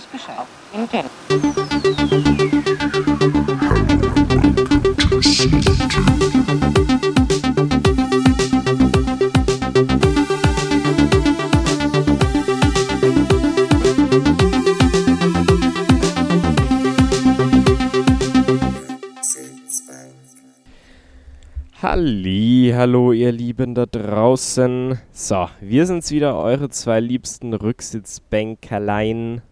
[0.00, 0.46] weiß Bescheid.
[0.72, 1.04] Intel.
[21.82, 24.98] Halli, hallo ihr Lieben da draußen.
[25.12, 29.42] So, wir sind's wieder, eure zwei liebsten Rücksitzbänkerlein,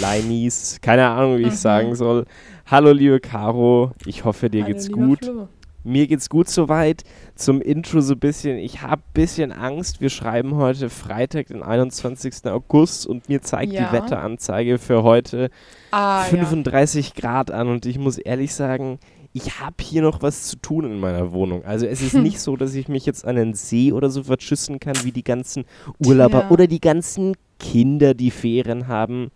[0.00, 2.24] Leinis, keine Ahnung, wie ich sagen soll.
[2.66, 5.24] Hallo liebe Caro, ich hoffe dir Hallo, geht's gut.
[5.24, 5.48] Flo.
[5.84, 7.04] Mir geht's gut soweit.
[7.36, 10.00] Zum Intro so ein bisschen, ich hab bisschen Angst.
[10.00, 12.44] Wir schreiben heute Freitag, den 21.
[12.46, 13.86] August und mir zeigt Ja.
[13.88, 15.50] die Wetteranzeige für heute
[15.92, 16.30] Ah, ja.
[16.30, 18.98] 35 Grad an und ich muss ehrlich sagen,
[19.32, 21.64] ich habe hier noch was zu tun in meiner Wohnung.
[21.64, 24.80] Also es ist nicht so, dass ich mich jetzt an den See oder so verschüssen
[24.80, 25.64] kann, wie die ganzen
[26.04, 26.50] Urlauber Ja.
[26.50, 29.30] oder die ganzen Kinder, die Ferien haben,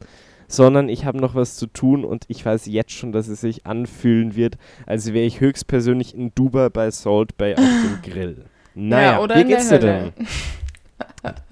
[0.50, 3.66] sondern ich habe noch was zu tun und ich weiß jetzt schon, dass es sich
[3.66, 8.44] anfühlen wird, als wäre ich höchstpersönlich in Dubai bei Salt Bay auf dem Grill.
[8.74, 10.12] Naja, oder wie geht's dir denn?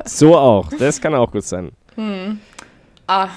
[0.05, 1.73] So auch, das kann auch gut sein.
[1.95, 2.41] Hm.
[3.07, 3.29] Ah.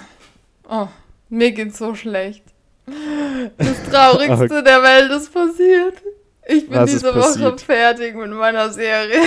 [0.69, 0.87] Oh,
[1.29, 2.43] mir geht's so schlecht.
[3.57, 6.01] Das Traurigste der Welt ist passiert.
[6.47, 9.21] Ich bin Was diese Woche fertig mit meiner Serie.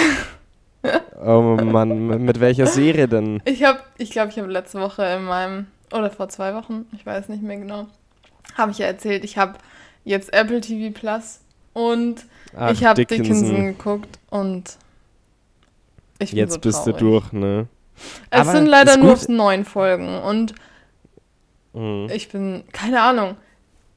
[1.22, 3.40] Oh Mann, mit welcher Serie denn?
[3.44, 7.05] Ich habe, ich glaube, ich habe letzte Woche in meinem, oder vor zwei Wochen, ich
[7.06, 7.87] weiß nicht mehr genau,
[8.56, 9.55] habe ich ja erzählt, ich habe
[10.05, 11.41] jetzt Apple TV Plus
[11.73, 12.25] und
[12.56, 13.55] Ach, ich habe Dickinson.
[13.67, 14.77] geguckt und
[16.19, 17.67] ich bin Jetzt so bist du durch, ne?
[18.31, 20.55] Es Aber sind leider nur neun Folgen und
[21.73, 22.08] Mhm.
[22.12, 23.36] ich bin, keine Ahnung.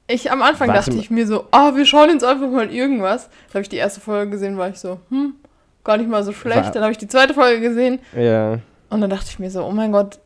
[0.07, 0.99] Ich am Anfang Warte dachte mal.
[1.01, 3.29] ich mir so, ah, wir schauen jetzt einfach mal irgendwas.
[3.49, 5.35] Da habe ich die erste Folge gesehen, war ich so, hm,
[5.83, 6.63] gar nicht mal so schlecht.
[6.65, 8.59] War- Dann habe ich die zweite Folge gesehen Ja.
[8.89, 10.17] und dann dachte ich mir so, oh mein Gott,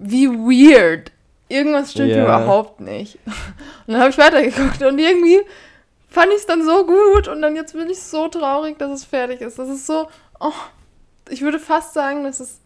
[0.00, 1.12] wie weird.
[1.48, 2.22] Irgendwas stimmt Ja.
[2.24, 3.18] überhaupt nicht.
[3.86, 5.40] Und dann habe ich weitergeguckt und irgendwie
[6.08, 9.04] fand ich es dann so gut und dann jetzt bin ich so traurig, dass es
[9.04, 9.58] fertig ist.
[9.58, 10.08] Das ist so,
[10.38, 10.52] oh,
[11.28, 12.60] ich würde fast sagen, dass es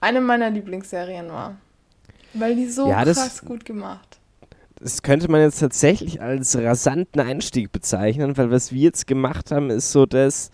[0.00, 1.56] eine meiner Lieblingsserien war.
[2.34, 4.18] Weil die so Ja, das- krass gut gemacht.
[4.80, 9.70] Das könnte man jetzt tatsächlich als rasanten Einstieg bezeichnen, weil was wir jetzt gemacht haben,
[9.70, 10.50] ist so das,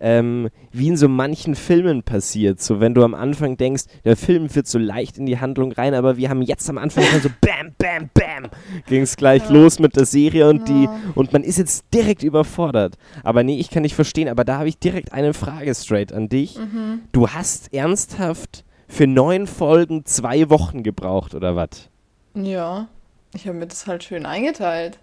[0.00, 2.60] ähm, wie in so manchen Filmen passiert.
[2.60, 5.94] So, wenn du am Anfang denkst, der Film führt so leicht in die Handlung rein,
[5.94, 8.50] aber wir haben jetzt am Anfang schon so Bam, Bam, Bam,
[8.86, 9.50] ging es gleich Ja.
[9.50, 11.00] los mit der Serie und die Ja.
[11.14, 12.96] und man ist jetzt direkt überfordert.
[13.22, 16.28] Aber nee, ich kann nicht verstehen, aber da habe ich direkt eine Frage straight an
[16.28, 16.56] dich.
[16.58, 17.00] Mhm.
[17.12, 21.88] Du hast ernsthaft für neun Folgen zwei Wochen gebraucht, oder was?
[22.34, 22.88] Ja,
[23.34, 24.98] ich habe mir das halt schön eingeteilt.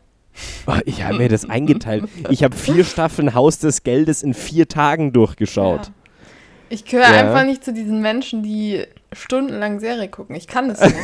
[0.86, 2.06] Ich habe mir das eingeteilt.
[2.30, 5.88] Ich habe vier Staffeln Haus des Geldes in vier Tagen durchgeschaut.
[5.88, 5.94] Ja.
[6.70, 7.20] Ich gehöre Ja.
[7.30, 8.84] einfach nicht zu diesen Menschen, die
[9.14, 10.36] stundenlang Serie gucken.
[10.36, 10.96] Ich kann das nicht.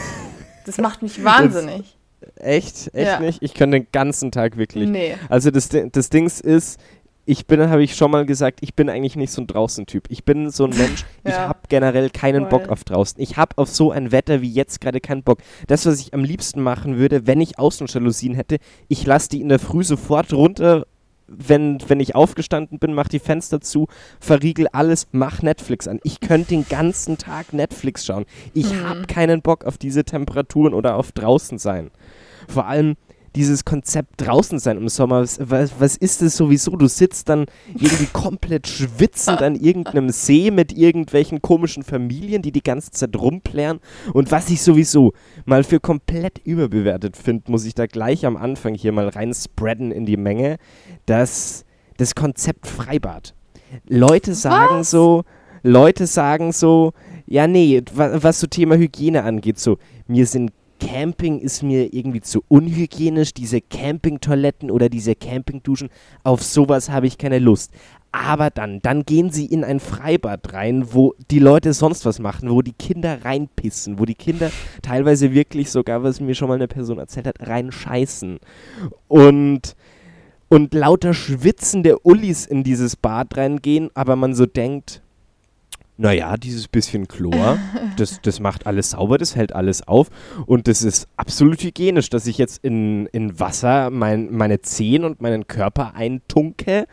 [0.66, 1.98] Das macht mich wahnsinnig.
[2.36, 2.94] Echt?
[2.94, 3.20] Echt Ja.
[3.20, 3.42] nicht?
[3.42, 4.90] Ich kann den ganzen Tag wirklich.
[4.90, 5.16] Nee.
[5.30, 6.80] Also das, das Dings ist,
[7.26, 10.06] ich bin, habe ich schon mal gesagt, ich bin eigentlich nicht so ein Draußen-Typ.
[10.10, 11.48] Ich bin so ein Mensch, ich Ja.
[11.48, 12.60] habe generell keinen Voll.
[12.60, 13.22] Bock auf draußen.
[13.22, 15.40] Ich habe auf so ein Wetter wie jetzt gerade keinen Bock.
[15.68, 18.58] Das, was ich am liebsten machen würde, wenn ich Außenjalousien hätte,
[18.90, 20.86] ich lasse die in der Früh sofort runter,
[21.28, 23.88] wenn, wenn ich aufgestanden bin, mach die Fenster zu,
[24.20, 26.00] verriegel alles, mach Netflix an.
[26.04, 28.26] Ich könnte den ganzen Tag Netflix schauen.
[28.54, 28.84] Ich Mhm.
[28.90, 31.90] habe keinen Bock auf diese Temperaturen oder auf draußen sein.
[32.50, 32.96] Vor allem
[33.36, 36.76] dieses Konzept draußen sein im Sommer, was, was, was ist das sowieso?
[36.76, 42.64] Du sitzt dann irgendwie komplett schwitzend an irgendeinem See mit irgendwelchen komischen Familien, die die
[42.64, 43.80] ganze Zeit rumplären.
[44.14, 45.14] Und was ich sowieso
[45.46, 49.92] mal für komplett überbewertet finde, muss ich da gleich am Anfang hier mal rein spreaden
[49.92, 50.58] in die Menge,
[51.06, 51.66] das,
[51.98, 53.34] das Konzept Freibad.
[53.88, 54.92] Leute sagen Was?
[54.92, 55.24] so,
[55.64, 56.94] Leute sagen so,
[57.26, 59.78] ja nee, wa, was so Thema Hygiene angeht, so,
[60.08, 65.90] mir sind Camping ist mir irgendwie zu unhygienisch, diese Campingtoiletten oder diese Campingduschen,
[66.24, 67.72] auf sowas habe ich keine Lust.
[68.12, 72.52] Aber dann, dann gehen sie in ein Freibad rein, wo die Leute sonst was machen,
[72.52, 74.52] wo die Kinder reinpissen, wo die Kinder
[74.84, 78.40] teilweise wirklich sogar, was mir schon mal eine Person erzählt hat, reinscheißen.
[79.08, 79.76] Und,
[80.48, 85.03] und lauter schwitzende Ullis in dieses Bad reingehen, aber man so denkt,
[85.98, 87.58] naja, dieses bisschen Chlor,
[87.98, 90.08] das, das macht alles sauber, das hält alles auf.
[90.46, 95.22] Und das ist absolut hygienisch, dass ich jetzt in, in Wasser mein, meine Zehen und
[95.22, 96.88] meinen Körper eintunke,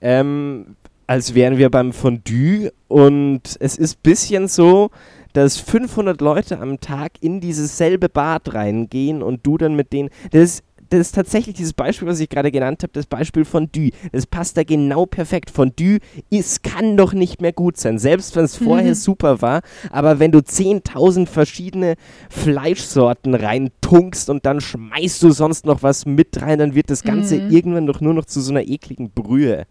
[0.00, 0.76] ähm,
[1.06, 2.72] als wären wir beim Fondue.
[2.88, 4.90] Und es ist ein bisschen so,
[5.32, 10.10] dass 500 Leute am Tag in dieses selbe Bad reingehen und du dann mit denen,
[10.30, 10.64] das ist
[10.98, 13.90] das ist tatsächlich dieses Beispiel, was ich gerade genannt habe, das Beispiel Fondue.
[14.12, 15.50] Das passt da genau perfekt.
[15.50, 15.98] Fondue
[16.30, 18.94] ist, kann doch nicht mehr gut sein, selbst wenn es vorher Mhm.
[18.94, 19.62] super war.
[19.90, 21.94] Aber wenn du 10.000 verschiedene
[22.30, 27.36] Fleischsorten reintunkst und dann schmeißt du sonst noch was mit rein, dann wird das Ganze
[27.36, 27.50] Mhm.
[27.50, 29.64] irgendwann doch nur noch zu so einer ekligen Brühe.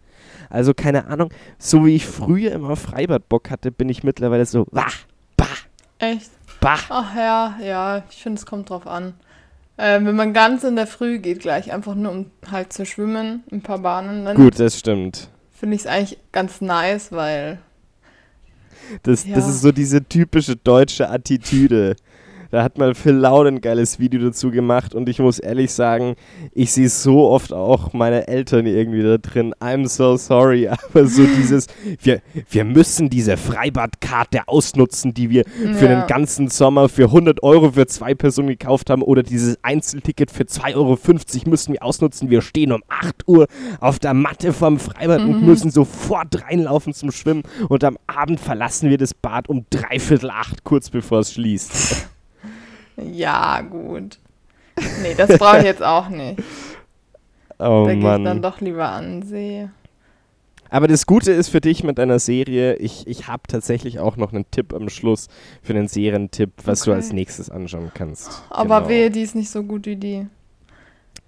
[0.49, 4.65] Also keine Ahnung, so wie ich früher immer Freibad Bock hatte, bin ich mittlerweile so,
[4.71, 4.85] wah,
[5.37, 5.45] bah,
[5.99, 6.31] Echt?
[6.59, 6.77] bah.
[6.89, 9.13] Ach ja, ja, ich finde, es kommt drauf an.
[9.77, 13.43] Ähm, wenn man ganz in der Früh geht, gleich einfach nur um halt zu schwimmen,
[13.51, 15.29] ein paar Bahnen, dann Gut, das stimmt.
[15.51, 17.57] finde ich es eigentlich ganz nice, weil
[19.01, 19.37] Das, das Ja.
[19.37, 21.95] ist so diese typische deutsche Attitüde.
[22.53, 26.13] Da hat mal Phil Loud ein geiles Video dazu gemacht und ich muss ehrlich sagen,
[26.51, 29.55] ich sehe so oft auch meine Eltern irgendwie da drin.
[29.59, 31.65] I'm so sorry, aber so dieses,
[32.03, 32.21] wir,
[32.51, 36.01] wir müssen diese Freibadkarte ausnutzen, die wir für Ja.
[36.01, 40.43] den ganzen Sommer für 100 Euro für zwei Personen gekauft haben oder dieses Einzelticket für
[40.43, 42.29] 2,50 Euro müssen wir ausnutzen.
[42.29, 43.47] Wir stehen um 8 Uhr
[43.79, 45.47] auf der Matte vom Freibad und Mhm.
[45.47, 50.63] müssen sofort reinlaufen zum Schwimmen und am Abend verlassen wir das Bad um dreiviertel acht,
[50.63, 52.09] kurz bevor es schließt.
[52.97, 54.19] ja, gut.
[55.01, 56.41] Nee, das brauche ich jetzt auch nicht.
[57.59, 58.41] Oh da gehe ich dann Mann.
[58.41, 59.69] doch lieber an den See.
[60.69, 64.33] Aber das Gute ist für dich mit deiner Serie, ich, ich habe tatsächlich auch noch
[64.33, 65.27] einen Tipp am Schluss
[65.61, 66.97] für einen Serientipp, was du Okay.
[66.97, 68.41] als nächstes anschauen kannst.
[68.49, 68.89] Aber Genau.
[68.89, 70.27] wehe, die ist nicht so gut wie die.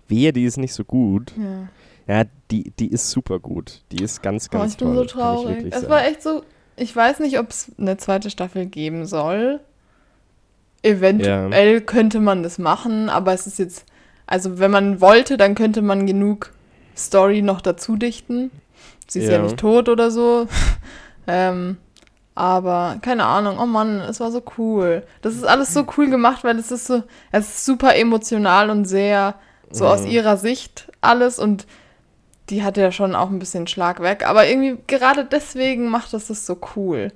[0.08, 1.32] Wehe, die ist nicht so gut.
[2.08, 2.18] Ja.
[2.22, 3.84] Ja, die, die ist super gut.
[3.92, 4.96] Die ist ganz, Oh, ganz ich bin toll.
[4.96, 5.12] so kann ich
[5.62, 5.74] traurig.
[5.74, 6.42] Es war echt so.
[6.76, 9.62] Ich weiß nicht, ob es eine zweite Staffel geben soll.
[10.86, 13.86] Eventuell könnte man das machen, aber es ist jetzt.
[14.28, 16.52] Also, wenn man wollte, dann könnte man genug
[16.98, 18.52] Story noch dazu dichten.
[19.08, 19.44] Sie ist ja, Ja.
[19.44, 20.48] nicht tot oder so.
[21.28, 21.78] ähm,
[22.34, 25.04] aber keine Ahnung, oh Mann, es war so cool.
[25.22, 28.86] Das ist alles so cool gemacht, weil es ist so, es ist super emotional und
[28.86, 29.36] sehr
[29.72, 30.08] so aus Mhm.
[30.12, 31.66] ihrer Sicht alles und
[32.50, 36.28] die hatte ja schon auch ein bisschen Schlag weg, aber irgendwie gerade deswegen macht das
[36.28, 37.12] das so cool.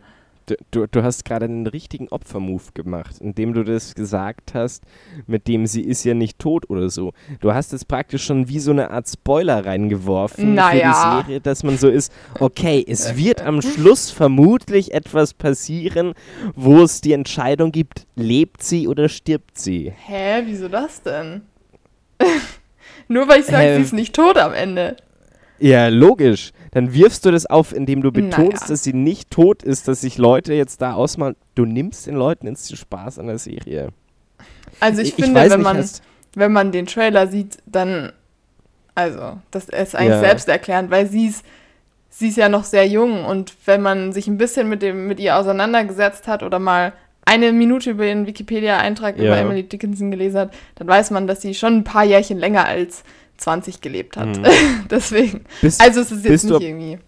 [0.49, 4.83] Du, du, du hast gerade einen richtigen Opfermove gemacht, indem du das gesagt hast,
[5.27, 7.13] mit dem sie ist ja nicht tot oder so.
[7.39, 10.71] Du hast jetzt praktisch schon wie so eine Art Spoiler reingeworfen Naja.
[10.71, 16.13] für die Serie, dass man so ist, okay, es wird am Schluss vermutlich etwas passieren,
[16.55, 19.93] wo es die Entscheidung gibt, lebt sie oder stirbt sie.
[19.95, 21.41] Hä, wieso das denn?
[23.07, 24.97] Nur weil ich sage, sie ist nicht tot am Ende.
[25.59, 26.53] Ja, logisch.
[26.71, 28.67] Dann wirfst du das auf, indem du betonst, Naja.
[28.67, 31.35] dass sie nicht tot ist, dass sich Leute jetzt da ausmalen.
[31.55, 33.89] Du nimmst den Leuten jetzt den Spaß an der Serie.
[34.79, 35.85] Also ich, Ich finde, weiß wenn nicht, man
[36.35, 38.11] wenn man den Trailer sieht, dann
[38.95, 40.19] also, das ist eigentlich Ja.
[40.19, 41.43] selbsterklärend, weil sie ist
[42.11, 45.19] sie ist ja noch sehr jung und wenn man sich ein bisschen mit dem mit
[45.19, 46.93] ihr auseinandergesetzt hat oder mal
[47.25, 49.25] eine Minute über ihren Wikipedia-Eintrag Ja.
[49.25, 52.65] über Emily Dickinson gelesen hat, dann weiß man, dass sie schon ein paar Jährchen länger
[52.65, 53.03] als
[53.39, 54.27] 20 gelebt hat.
[54.37, 54.45] Mhm.
[54.89, 55.45] Deswegen.
[55.61, 56.99] Bist, Also es ist jetzt du nicht ab- irgendwie.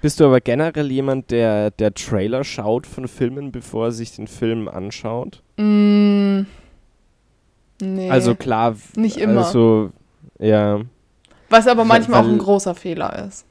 [0.00, 4.26] bist du aber generell jemand, der, der Trailer schaut von Filmen, bevor er sich den
[4.28, 5.42] Film anschaut?
[5.56, 6.40] Mm,
[7.80, 8.10] nee.
[8.10, 8.76] Also klar.
[8.96, 9.44] Nicht immer.
[9.46, 9.90] Also,
[10.38, 10.80] ja,
[11.48, 13.44] was aber manchmal auch weil- ein großer Fehler ist.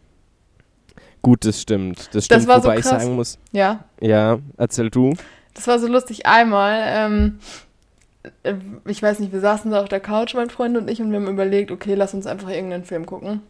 [1.22, 2.10] gut, das stimmt.
[2.14, 3.02] Das stimmt, war so wobei ich krass.
[3.04, 3.86] sagen muss, Ja.
[4.02, 5.14] ja, erzähl du.
[5.56, 6.26] Das war so lustig.
[6.26, 7.65] Einmal, ähm, äh,
[8.86, 11.20] ich weiß nicht, wir saßen da auf der Couch, mein Freund und ich, und wir
[11.20, 13.42] haben überlegt, okay, lass uns einfach irgendeinen Film gucken.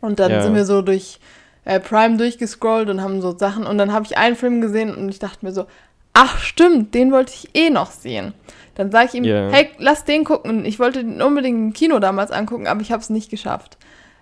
[0.00, 0.42] Und dann Ja.
[0.42, 1.18] sind wir so durch
[1.64, 3.66] äh, Prime durchgescrollt und haben so Sachen.
[3.66, 5.66] Und dann habe ich einen Film gesehen und ich dachte mir so,
[6.14, 8.32] ach stimmt, den wollte ich eh noch sehen.
[8.76, 9.48] Dann sage ich ihm, Ja.
[9.50, 10.64] hey, lass den gucken.
[10.64, 13.76] Ich wollte den unbedingt im Kino damals angucken, aber ich habe es nicht geschafft.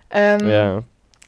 [0.09, 0.77] Ähm, Ja.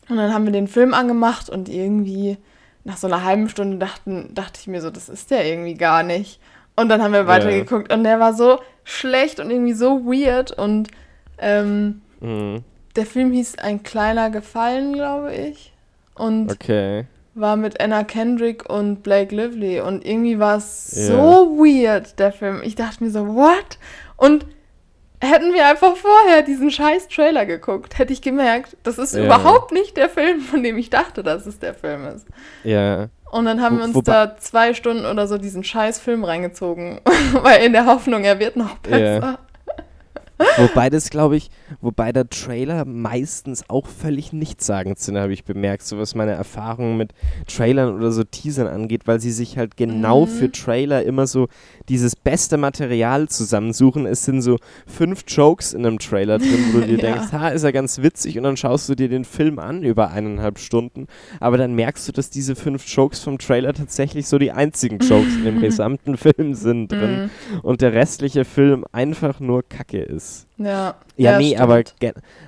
[0.09, 2.37] und dann haben wir den Film angemacht und irgendwie
[2.83, 6.01] nach so einer halben Stunde dachten, dachte ich mir so, das ist der irgendwie gar
[6.03, 6.39] nicht.
[6.79, 10.89] Und dann haben wir weitergeguckt und der war so schlecht und irgendwie so weird und
[11.37, 12.63] ähm, Mhm.
[12.95, 15.73] der Film hieß Ein kleiner Gefallen, glaube ich.
[16.15, 17.05] Und Okay.
[17.35, 21.07] war mit Anna Kendrick und Blake Lively und irgendwie war es Ja.
[21.07, 22.61] so weird, der Film.
[22.63, 23.77] Ich dachte mir so, what?
[24.17, 24.45] Und
[25.21, 29.25] hätten wir einfach vorher diesen scheiß Trailer geguckt, hätte ich gemerkt, das ist Ja.
[29.25, 32.25] überhaupt nicht der Film, von dem ich dachte, dass es der Film ist.
[32.63, 33.07] Ja.
[33.31, 36.23] Und dann haben Wo- wir uns wobei- da zwei Stunden oder so diesen scheiß Film
[36.23, 36.99] reingezogen,
[37.43, 39.39] weil in der Hoffnung, er wird noch besser.
[40.57, 45.83] Wobei das, glaube ich, wobei der Trailer meistens auch völlig nichtssagend sind, habe ich bemerkt,
[45.83, 47.13] so was meine Erfahrungen mit
[47.47, 50.29] Trailern oder so Teasern angeht, weil sie sich halt genau Mhm.
[50.29, 51.47] für Trailer immer so
[51.89, 54.05] dieses beste Material zusammensuchen.
[54.05, 54.57] Es sind so
[54.87, 57.13] fünf Jokes in einem Trailer drin, wo du dir Ja.
[57.13, 60.11] denkst, ha, ist er ganz witzig und dann schaust du dir den Film an über
[60.11, 61.07] eineinhalb Stunden,
[61.39, 65.35] aber dann merkst du, dass diese fünf Jokes vom Trailer tatsächlich so die einzigen Jokes
[65.35, 67.59] in dem gesamten Film sind drin Mhm.
[67.61, 70.47] und der restliche Film einfach nur Kacke ist.
[70.57, 71.83] Ja, Ja, Ja, nee, aber,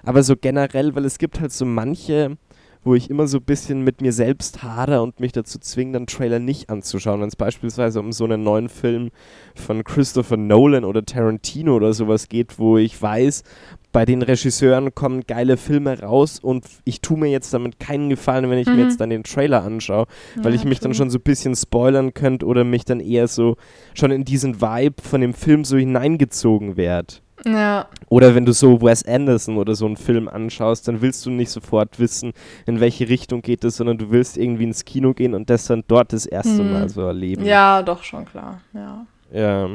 [0.04, 2.38] aber so generell, weil es gibt halt so manche,
[2.84, 6.08] wo ich immer so ein bisschen mit mir selbst hader und mich dazu zwinge, dann
[6.08, 7.22] Trailer nicht anzuschauen.
[7.22, 9.12] Wenn es beispielsweise um so einen neuen Film
[9.56, 13.44] von Christopher Nolan oder Tarantino oder sowas geht, wo ich weiß,
[13.92, 18.50] bei den Regisseuren kommen geile Filme raus und ich tue mir jetzt damit keinen Gefallen,
[18.50, 18.76] wenn ich Mhm.
[18.76, 20.08] mir jetzt dann den Trailer anschaue,
[20.42, 23.28] weil Ja, ich mich dann schon so ein bisschen spoilern könnte oder mich dann eher
[23.28, 23.58] so
[23.94, 27.16] schon in diesen Vibe von dem Film so hineingezogen werde.
[27.46, 31.32] Ja, Oder wenn du so Wes Anderson oder so einen Film anschaust, dann willst du
[31.32, 32.34] nicht sofort wissen,
[32.68, 35.84] in welche Richtung geht es, sondern du willst irgendwie ins Kino gehen und das dann
[35.88, 36.74] dort das erste Hm.
[36.74, 37.44] Mal so erleben.
[37.46, 38.62] ja, doch schon klar.
[38.74, 39.06] Ja.
[39.34, 39.70] ja.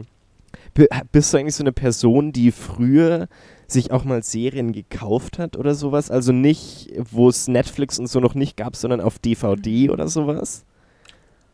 [1.10, 3.28] Bist du eigentlich so eine Person, die früher
[3.66, 6.10] sich auch mal Serien gekauft hat oder sowas?
[6.10, 10.64] Also nicht, wo es Netflix und so noch nicht gab, sondern auf DVD oder sowas?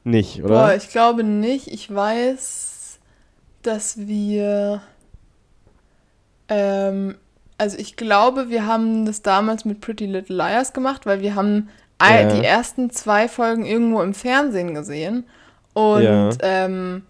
[0.04, 0.66] Nicht, oder?
[0.66, 1.68] Boah, ich glaube nicht.
[1.68, 2.98] Ich weiß,
[3.62, 4.82] dass wir.
[6.48, 7.16] Ähm,
[7.58, 11.68] also ich glaube, wir haben das damals mit Pretty Little Liars gemacht, weil wir haben
[12.02, 12.24] Ja.
[12.24, 15.24] die ersten zwei Folgen irgendwo im Fernsehen gesehen.
[15.74, 16.28] Und Ja.
[16.42, 17.02] ähm,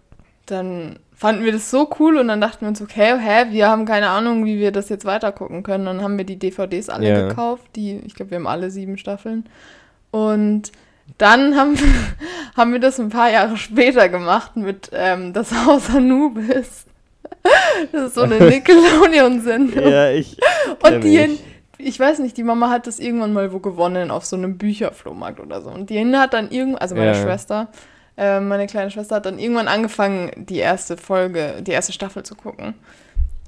[0.45, 3.85] dann fanden wir das so cool und dann dachten wir uns, okay, hä, wir haben
[3.85, 5.85] keine Ahnung, wie wir das jetzt weitergucken können.
[5.85, 7.27] Dann haben wir die DVDs alle Ja.
[7.27, 9.45] gekauft, die, ich glaube, wir haben alle sieben Staffeln.
[10.11, 10.71] Und
[11.17, 11.75] dann haben,
[12.57, 16.85] haben wir das ein paar Jahre später gemacht mit ähm, Das Haus Anubis.
[17.91, 19.83] Das ist so eine Nickelodeon-Sendung.
[19.89, 20.37] ja, ich.
[20.83, 21.43] Und die, ich.
[21.77, 25.39] ich weiß nicht, die Mama hat das irgendwann mal wo gewonnen auf so einem Bücherflohmarkt
[25.39, 25.69] oder so.
[25.69, 27.21] Und die Hinde hat dann irgendwann, also meine Ja.
[27.21, 27.67] Schwester,
[28.17, 32.35] äh, meine kleine Schwester hat dann irgendwann angefangen, die erste Folge, die erste Staffel zu
[32.35, 32.75] gucken.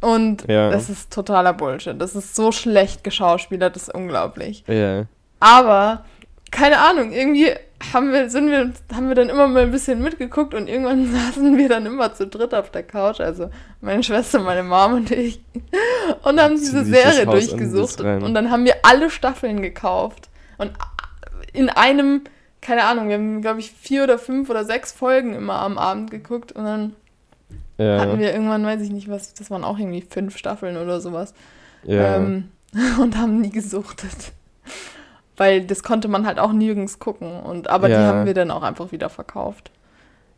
[0.02, 0.70] Und Ja.
[0.72, 2.00] das ist totaler Bullshit.
[2.00, 4.64] Das ist so schlecht geschauspielert, das ist unglaublich.
[4.68, 5.04] Ja.
[5.40, 6.04] Aber,
[6.52, 7.52] keine Ahnung, irgendwie
[7.94, 11.58] haben wir, sind wir, haben wir dann immer mal ein bisschen mitgeguckt und irgendwann saßen
[11.58, 13.50] wir dann immer zu dritt auf der Couch, also
[13.82, 15.42] meine Schwester, meine Mom und ich,
[16.24, 18.02] und haben diese Serie durchgesucht.
[18.02, 20.30] Und dann haben wir alle Staffeln gekauft.
[20.58, 20.72] Und
[21.54, 22.22] in einem,
[22.62, 26.12] keine Ahnung, wir haben, glaube ich, vier oder fünf oder sechs Folgen immer am Abend
[26.12, 26.94] geguckt und dann
[27.78, 28.00] Ja.
[28.00, 31.34] hatten wir irgendwann, weiß ich nicht was, das waren auch irgendwie fünf Staffeln oder sowas.
[31.84, 32.16] ja.
[32.18, 32.50] Ähm,
[33.00, 34.34] und haben nie gesuchtet.
[35.38, 37.40] Weil das konnte man halt auch nirgends gucken.
[37.42, 38.08] Und, aber die Ja.
[38.08, 39.72] haben wir dann auch einfach wieder verkauft.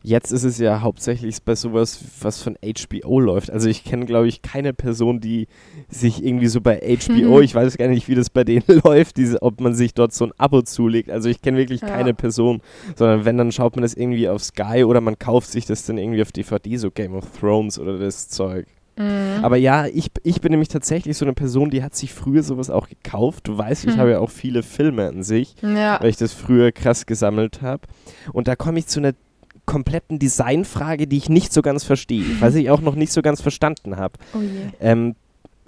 [0.03, 3.51] Jetzt ist es ja hauptsächlich bei sowas, was von HBO läuft.
[3.51, 5.47] Also ich kenne, glaube ich, keine Person, die
[5.89, 7.41] sich irgendwie so bei HBO, Mhm.
[7.43, 10.25] ich weiß gar nicht, wie das bei denen läuft, diese, ob man sich dort so
[10.25, 11.09] ein Abo zulegt.
[11.09, 11.87] Also ich kenne wirklich Ja.
[11.89, 12.61] keine Person,
[12.95, 15.97] sondern wenn, dann schaut man das irgendwie auf Sky oder man kauft sich das dann
[15.97, 18.67] irgendwie auf DVD, so Game of Thrones oder das Zeug.
[18.97, 19.43] Mhm.
[19.43, 22.69] Aber ja, ich, ich bin nämlich tatsächlich so eine Person, die hat sich früher sowas
[22.69, 23.47] auch gekauft.
[23.47, 23.99] Du weißt, ich Mhm.
[23.99, 25.99] habe ja auch viele Filme an sich ja.
[26.01, 27.83] weil ich das früher krass gesammelt habe.
[28.33, 29.13] Und da komme ich zu einer
[29.65, 33.41] kompletten Designfrage, die ich nicht so ganz verstehe, was ich auch noch nicht so ganz
[33.41, 34.13] verstanden habe.
[34.33, 34.47] Oh je.
[34.79, 35.15] Ähm,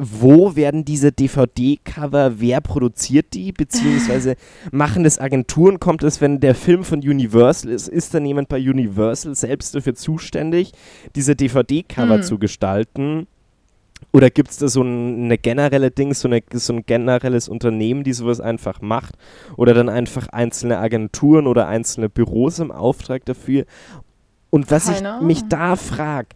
[0.02, 4.36] wo werden diese DVD-Cover, wer produziert die, beziehungsweise
[4.72, 8.58] machen das Agenturen, kommt es, wenn der Film von Universal ist, ist dann jemand bei
[8.58, 10.72] Universal selbst dafür zuständig,
[11.16, 12.24] diese DVD-Cover Hm.
[12.24, 13.28] zu gestalten?
[14.14, 18.06] Oder gibt es da so ein, eine generelle Ding, so, eine, so ein generelles Unternehmen,
[18.06, 19.16] die sowas einfach macht?
[19.58, 23.66] Oder dann einfach einzelne Agenturen oder einzelne Büros im Auftrag dafür?
[24.50, 26.30] Und was Keine ich mich da frage,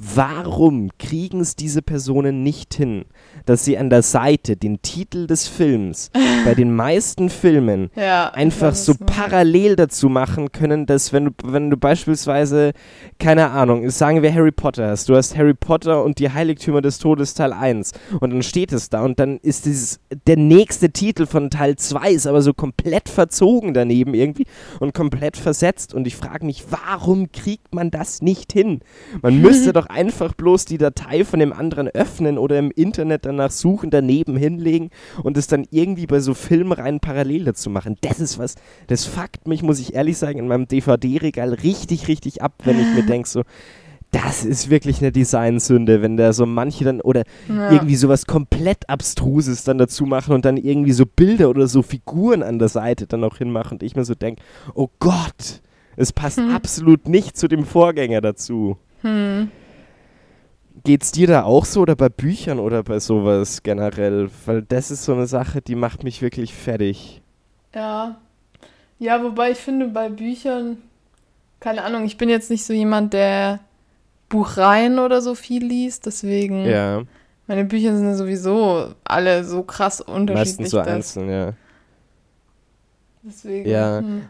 [0.00, 3.04] warum kriegen es diese Personen nicht hin,
[3.46, 6.12] dass sie an der Seite den Titel des Films
[6.44, 8.30] bei den meisten Filmen Ja.
[8.30, 9.06] einfach so meinst.
[9.06, 12.74] parallel dazu machen können, dass wenn du, wenn du beispielsweise,
[13.18, 16.98] keine Ahnung, sagen wir Harry Potter hast, du hast Harry Potter und die Heiligtümer des
[16.98, 17.90] Todes Teil 1
[18.20, 22.12] und dann steht es da und dann ist dieses, der nächste Titel von Teil 2
[22.12, 24.46] ist aber so komplett verzogen daneben irgendwie
[24.78, 28.80] und komplett versetzt und ich frage mich, warum kriegt man das nicht hin?
[29.22, 33.50] Man müsste doch einfach bloß die Datei von dem anderen öffnen oder im Internet danach
[33.50, 34.90] suchen, daneben hinlegen
[35.22, 37.96] und es dann irgendwie bei so Filmreihen parallel dazu machen.
[38.00, 38.54] Das ist was,
[38.86, 42.94] das fuckt mich, muss ich ehrlich sagen, in meinem DVD-Regal richtig, richtig ab, wenn ich
[42.94, 43.42] mir denke so,
[44.10, 47.72] das ist wirklich eine Designsünde, wenn da so manche dann oder Ja.
[47.72, 52.42] irgendwie sowas komplett Abstruses dann dazu machen und dann irgendwie so Bilder oder so Figuren
[52.42, 54.42] an der Seite dann auch hinmachen und ich mir so denke,
[54.74, 55.60] oh Gott,
[55.96, 56.54] es passt Hm.
[56.54, 58.78] absolut nicht zu dem Vorgänger dazu.
[59.02, 59.50] Hm.
[60.84, 64.30] Geht's dir da auch so oder bei Büchern oder bei sowas generell?
[64.46, 67.20] Weil das ist so eine Sache, die macht mich wirklich fertig.
[67.74, 68.16] Ja.
[68.98, 70.78] Ja, wobei ich finde, bei Büchern,
[71.60, 73.60] keine Ahnung, ich bin jetzt nicht so jemand, der
[74.28, 77.02] Buchreihen oder so viel liest, deswegen, Ja,
[77.46, 80.58] meine Bücher sind ja sowieso alle so krass unterschiedlich.
[80.58, 81.52] meistens so einzeln, ja.
[83.22, 83.98] Deswegen, Ja.
[84.00, 84.22] hm.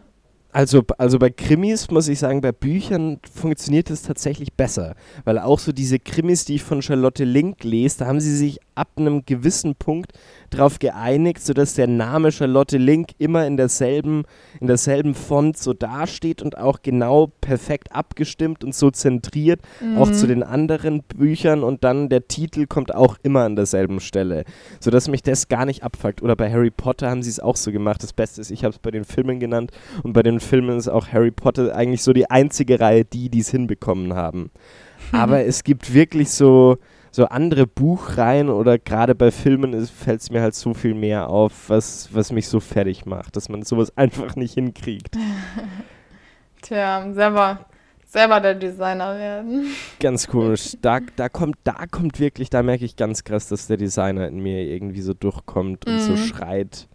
[0.51, 4.95] Also, also bei Krimis muss ich sagen, bei Büchern funktioniert es tatsächlich besser.
[5.23, 8.59] Weil auch so diese Krimis, die ich von Charlotte Link lese, da haben sie sich
[8.79, 10.13] ab einem gewissen Punkt
[10.49, 14.23] drauf geeinigt, sodass der Name Charlotte Link immer in derselben,
[14.59, 19.61] in derselben Font so dasteht und auch genau perfekt abgestimmt und so zentriert,
[19.97, 24.45] auch zu den anderen Büchern und dann der Titel kommt auch immer an derselben Stelle,
[24.79, 26.21] sodass mich das gar nicht abfuckt.
[26.21, 28.01] Oder bei Harry Potter haben sie es auch so gemacht.
[28.01, 29.71] Das Beste ist, ich habe es bei den Filmen genannt
[30.03, 33.39] und bei den Filmen ist auch Harry Potter eigentlich so die einzige Reihe, die die
[33.39, 34.51] es hinbekommen haben.
[35.11, 36.77] Aber es gibt wirklich so,
[37.11, 41.69] so andere Buchreihen oder gerade bei Filmen fällt es mir halt so viel mehr auf,
[41.69, 45.17] was, was mich so fertig macht, dass man sowas einfach nicht hinkriegt.
[46.61, 47.65] Tja, selber,
[48.05, 49.67] selber der Designer werden.
[49.99, 50.75] Ganz komisch.
[50.81, 54.39] Da, da, kommt, da kommt wirklich, da merke ich ganz krass, dass der Designer in
[54.39, 56.17] mir irgendwie so durchkommt und so Mhm.
[56.17, 56.87] schreit.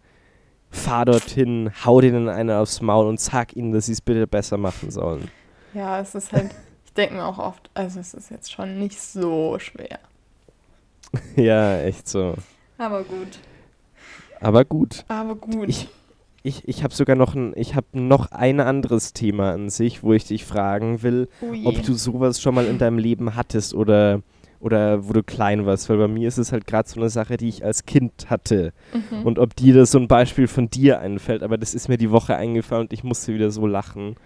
[0.70, 4.56] Fahr dorthin, hau denen eine aufs Maul und sag ihnen, dass sie es bitte besser
[4.58, 5.30] machen sollen.
[5.72, 6.54] Ja, es ist halt,
[6.94, 9.98] denke mir auch oft, also es ist jetzt schon nicht so schwer.
[11.36, 12.34] ja, echt so.
[12.78, 13.38] Aber gut.
[14.40, 15.04] Aber gut.
[15.08, 15.68] Aber gut.
[15.68, 15.88] Ich,
[16.42, 20.12] ich, ich habe sogar noch ein, ich habe noch ein anderes Thema an sich, wo
[20.12, 21.64] ich dich fragen will, Ui.
[21.64, 24.20] ob du sowas schon mal in deinem Leben hattest oder,
[24.60, 25.88] oder wo du klein warst.
[25.88, 28.72] Weil bei mir ist es halt gerade so eine Sache, die ich als Kind hatte.
[28.92, 29.22] Mhm.
[29.22, 32.10] Und ob dir das so ein Beispiel von dir einfällt, aber das ist mir die
[32.10, 34.16] Woche eingefallen und ich musste wieder so lachen.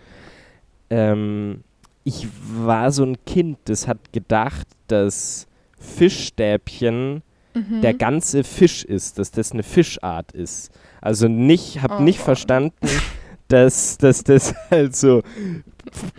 [0.90, 1.62] Ähm,
[2.08, 2.26] ich
[2.64, 5.46] war so ein Kind, das hat gedacht, dass
[5.78, 7.22] Fischstäbchen
[7.54, 7.80] Mhm.
[7.80, 10.70] der ganze Fisch ist, dass das eine Fischart ist.
[11.00, 12.24] Also nicht, hab Oh nicht Gott.
[12.26, 12.86] verstanden,
[13.48, 15.22] dass, dass das halt so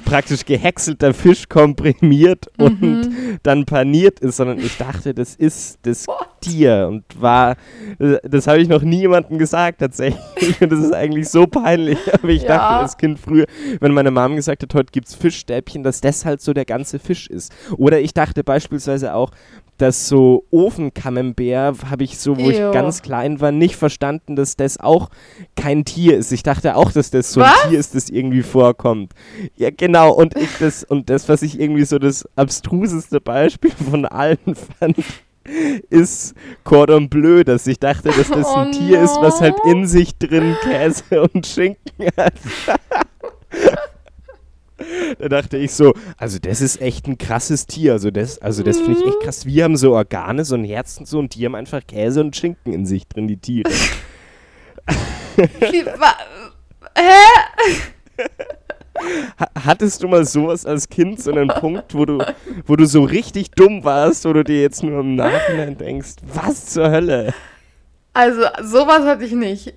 [0.05, 3.39] praktisch gehäckselter Fisch komprimiert und Mhm.
[3.43, 6.27] dann paniert ist, sondern ich dachte, das ist das What?
[6.41, 7.57] Tier und war,
[7.99, 12.29] äh, das habe ich noch niemandem gesagt tatsächlich und das ist eigentlich so peinlich, aber
[12.29, 12.47] ich Ja.
[12.57, 13.45] dachte als Kind früher,
[13.81, 17.27] wenn meine Mom gesagt hat, heute gibt's Fischstäbchen, dass das halt so der ganze Fisch
[17.27, 17.51] ist.
[17.77, 19.31] Oder ich dachte beispielsweise auch,
[19.81, 22.71] dass so Ofencamembert habe ich so, wo ich Ew.
[22.71, 25.09] ganz klein war, nicht verstanden, dass das auch
[25.55, 26.31] kein Tier ist.
[26.31, 27.63] Ich dachte auch, dass das so Was?
[27.63, 29.13] ein Tier ist, das irgendwie vorkommt.
[29.55, 30.13] Ja, genau.
[30.13, 34.37] Und ich das, und das, was ich irgendwie so das abstruseste Beispiel von allen
[34.79, 34.97] fand,
[35.89, 39.71] ist Cordon Bleu, dass ich dachte, dass das ein Oh Tier ist, was halt no.
[39.71, 42.33] in sich drin Käse und Schinken hat.
[45.17, 47.93] Da dachte ich so, also das ist echt ein krasses Tier.
[47.93, 49.45] Also das, also das finde ich echt krass.
[49.45, 52.35] Wir haben so Organe, so ein Herz und so und die haben einfach Käse und
[52.35, 53.69] Schinken in sich drin, die Tiere.
[55.37, 56.13] Wie, wa,
[56.95, 57.73] hä?
[59.39, 62.17] Ha hattest du mal sowas als Kind, so einen Punkt, wo du,
[62.65, 66.65] wo du so richtig dumm warst, wo du dir jetzt nur im Nachhinein denkst, was
[66.65, 67.33] zur Hölle?
[68.13, 69.73] Also, sowas hatte ich nicht.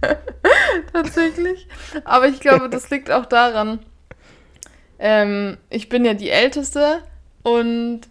[0.92, 1.68] Tatsächlich.
[2.04, 3.80] Aber ich glaube, das liegt auch daran,
[5.00, 6.98] ähm, ich bin ja die Älteste
[7.42, 8.02] und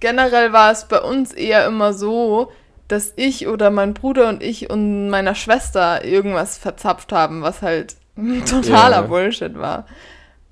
[0.00, 2.50] generell war es bei uns eher immer so,
[2.88, 7.96] dass ich oder mein Bruder und ich und meiner Schwester irgendwas verzapft haben, was halt
[8.48, 9.02] totaler Ja.
[9.02, 9.86] Bullshit war.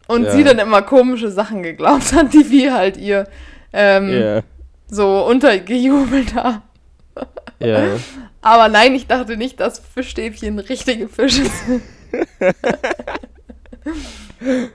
[0.06, 0.30] Und Ja.
[0.32, 3.26] sie dann immer komische Sachen geglaubt hat, die wir halt ihr
[3.72, 4.42] ähm, Ja,
[4.88, 6.62] so untergejubelt haben.
[7.58, 7.86] ja.
[8.42, 11.82] Aber nein, ich dachte nicht, dass Fischstäbchen richtige Fische sind.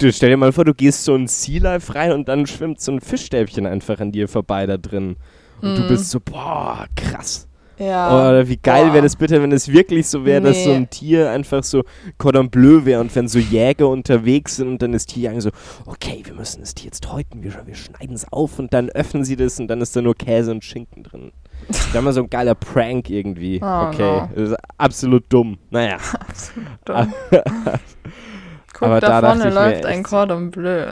[0.00, 2.80] Du stell dir mal vor, du gehst so in Sea Life rein und dann schwimmt
[2.80, 5.16] so ein Fischstäbchen einfach an dir vorbei da drin.
[5.60, 7.48] Und du bist so, boah, krass.
[7.78, 8.08] Ja.
[8.30, 10.76] Oder wie geil wäre das bitte, wenn es wirklich so wäre, dass so Nee.
[10.76, 11.84] ein Tier einfach so
[12.16, 15.50] Cordon Bleu wäre und wenn so Jäger unterwegs sind und dann das Tier so,
[15.86, 19.24] okay, wir müssen das Tier jetzt häuten, wir, wir schneiden es auf und dann öffnen
[19.24, 21.32] sie das und dann ist da nur Käse und Schinken drin.
[21.68, 23.60] Das wäre mal so ein geiler Prank irgendwie.
[23.60, 24.30] Oh, okay, no.
[24.34, 25.58] das ist absolut dumm.
[25.70, 25.98] Naja.
[26.84, 27.12] Dumm.
[28.78, 30.86] Guck, aber da, da vorne ich mir läuft ein Cordon Bleu.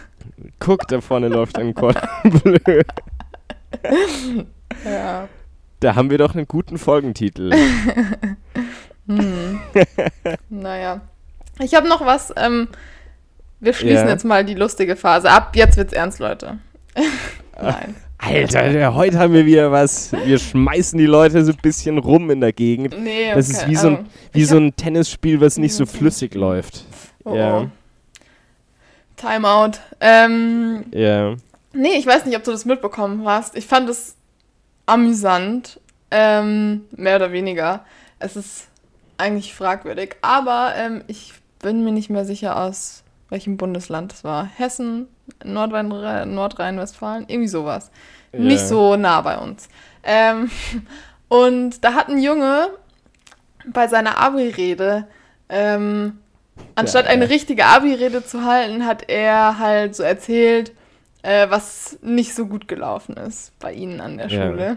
[0.60, 2.82] Guck, da vorne läuft ein Cordon Bleu.
[4.84, 5.28] Ja.
[5.80, 7.52] Da haben wir doch einen guten Folgentitel.
[9.08, 9.60] Hm.
[10.48, 11.00] naja.
[11.60, 12.34] Ich habe noch was.
[12.36, 12.66] Ähm,
[13.60, 14.08] wir schließen Ja.
[14.12, 15.54] jetzt mal die lustige Phase ab.
[15.54, 16.58] Jetzt wird's ernst, Leute.
[17.62, 17.94] Nein.
[18.18, 20.10] Alter, heute haben wir wieder was.
[20.24, 23.00] Wir schmeißen die Leute so ein bisschen rum in der Gegend.
[23.00, 25.86] Nee, Das ist okay, wie so ein, also, wie so ein Tennisspiel, was nicht so
[25.86, 26.84] flüssig läuft.
[27.26, 27.58] Oh, Ja.
[27.58, 27.66] oh.
[29.16, 29.72] Timeout.
[30.00, 31.34] Ähm, Ja.
[31.72, 33.54] Nee, ich weiß nicht, ob du das mitbekommen hast.
[33.56, 34.16] Ich fand es
[34.86, 35.78] amüsant,
[36.10, 37.84] ähm, mehr oder weniger.
[38.18, 38.68] Es ist
[39.18, 44.46] eigentlich fragwürdig, aber ähm, ich bin mir nicht mehr sicher, aus welchem Bundesland es war.
[44.56, 45.08] Hessen,
[45.44, 45.88] Nordrhein-
[46.32, 47.90] Nordrhein-Westfalen, irgendwie sowas.
[48.32, 48.66] Nicht Ja.
[48.66, 49.68] so nah bei uns.
[50.02, 50.50] Ähm,
[51.28, 52.68] und da hat ein Junge
[53.66, 55.08] bei seiner Abi-Rede,
[55.48, 56.20] ähm,
[56.74, 60.72] anstatt eine richtige Abi-Rede zu halten, hat er halt so erzählt,
[61.22, 64.46] äh, was nicht so gut gelaufen ist bei ihnen an der Ja.
[64.50, 64.76] Schule.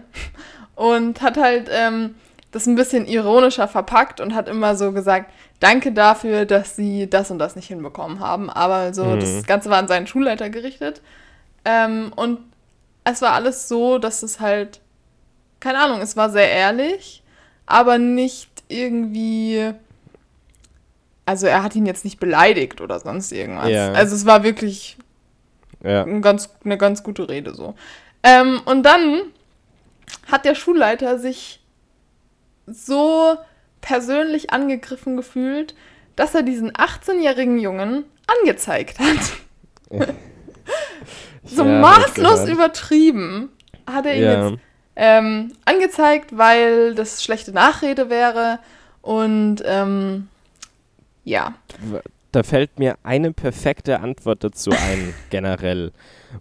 [0.75, 2.15] Und hat halt ähm,
[2.51, 7.29] das ein bisschen ironischer verpackt und hat immer so gesagt, danke dafür, dass sie das
[7.31, 8.49] und das nicht hinbekommen haben.
[8.49, 9.19] Aber so, Mhm.
[9.19, 11.01] das Ganze war an seinen Schulleiter gerichtet.
[11.65, 12.39] Ähm, und
[13.03, 14.79] es war alles so, dass es halt,
[15.59, 17.21] keine Ahnung, es war sehr ehrlich,
[17.65, 19.73] aber nicht irgendwie,
[21.29, 23.69] also er hat ihn jetzt nicht beleidigt oder sonst irgendwas.
[23.69, 23.91] Ja.
[23.91, 24.97] Also es war wirklich
[25.83, 26.03] Ja.
[26.03, 27.75] ein ganz, eine ganz gute Rede so.
[28.23, 29.21] Ähm, und dann
[30.31, 31.61] hat der Schulleiter sich
[32.65, 33.37] so
[33.81, 35.75] persönlich angegriffen gefühlt,
[36.15, 38.05] dass er diesen 18-jährigen Jungen
[38.41, 39.37] angezeigt hat.
[41.45, 43.49] so Ja, maßlos übertrieben
[43.85, 44.49] hat er ihn Ja.
[44.49, 44.59] jetzt
[44.95, 48.59] ähm, angezeigt, weil das schlechte Nachrede wäre.
[49.01, 50.27] Und ähm,
[51.29, 51.55] ja.
[52.31, 55.91] Da fällt mir eine perfekte Antwort dazu ein, generell,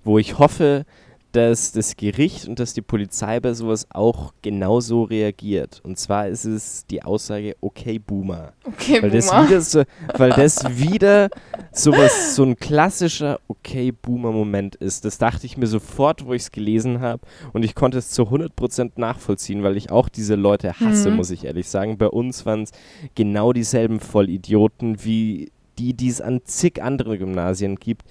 [0.05, 0.85] wo ich hoffe,
[1.33, 5.81] dass das Gericht und dass die Polizei bei sowas auch genauso reagiert.
[5.85, 8.53] Und zwar ist es die Aussage, okay, Boomer.
[8.65, 9.47] Okay, Weil das Boomer.
[9.49, 9.83] wieder so,
[10.17, 11.29] weil das wieder
[11.73, 15.05] sowas, so ein klassischer okay Boomer Moment ist.
[15.05, 17.21] Das dachte ich mir sofort, wo ich es gelesen habe
[17.53, 21.17] und ich konnte es zu 100% nachvollziehen, weil ich auch diese Leute hasse, Mhm.
[21.17, 21.99] muss ich ehrlich sagen.
[21.99, 22.71] Bei uns waren es
[23.15, 28.03] genau dieselben Vollidioten wie die, die es an zig andere Gymnasien gibt,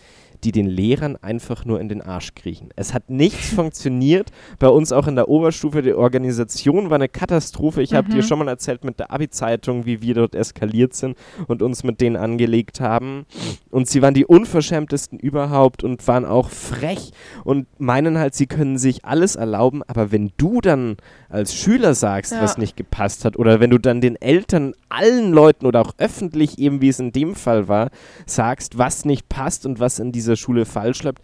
[0.44, 2.70] die den Lehrern einfach nur in den Arsch kriechen.
[2.76, 4.32] Es hat nichts funktioniert.
[4.60, 7.82] Bei uns auch in der Oberstufe, die Organisation war eine Katastrophe.
[7.82, 8.14] Ich habe Mhm.
[8.16, 12.02] dir schon mal erzählt mit der Abi-Zeitung, wie wir dort eskaliert sind und uns mit
[12.02, 13.26] denen angelegt haben.
[13.72, 17.12] Und sie waren die unverschämtesten überhaupt und waren auch frech
[17.44, 19.84] und meinen halt, sie können sich alles erlauben.
[19.88, 20.98] Aber wenn du dann
[21.30, 22.42] als Schüler sagst, Ja.
[22.42, 26.58] was nicht gepasst hat, oder wenn du dann den Eltern, allen Leuten oder auch öffentlich,
[26.60, 27.90] eben wie es in dem Fall war,
[28.26, 31.20] sagst, was nicht passt und was in dieser Schule falsch läuft,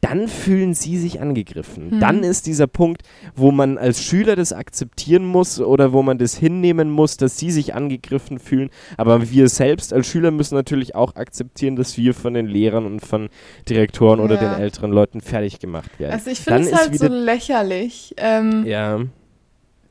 [0.00, 1.90] dann fühlen sie sich angegriffen.
[1.96, 2.00] Mhm.
[2.00, 3.02] Dann ist dieser Punkt,
[3.34, 7.50] wo man als Schüler das akzeptieren muss oder wo man das hinnehmen muss, dass sie
[7.50, 8.70] sich angegriffen fühlen.
[8.96, 13.00] Aber wir selbst als Schüler müssen natürlich auch akzeptieren, dass wir von den Lehrern und
[13.00, 13.28] von
[13.68, 14.54] Direktoren oder Ja.
[14.54, 16.12] den älteren Leuten fertig gemacht werden.
[16.12, 18.14] Also ich finde es halt so lächerlich.
[18.18, 19.00] Ähm, ja,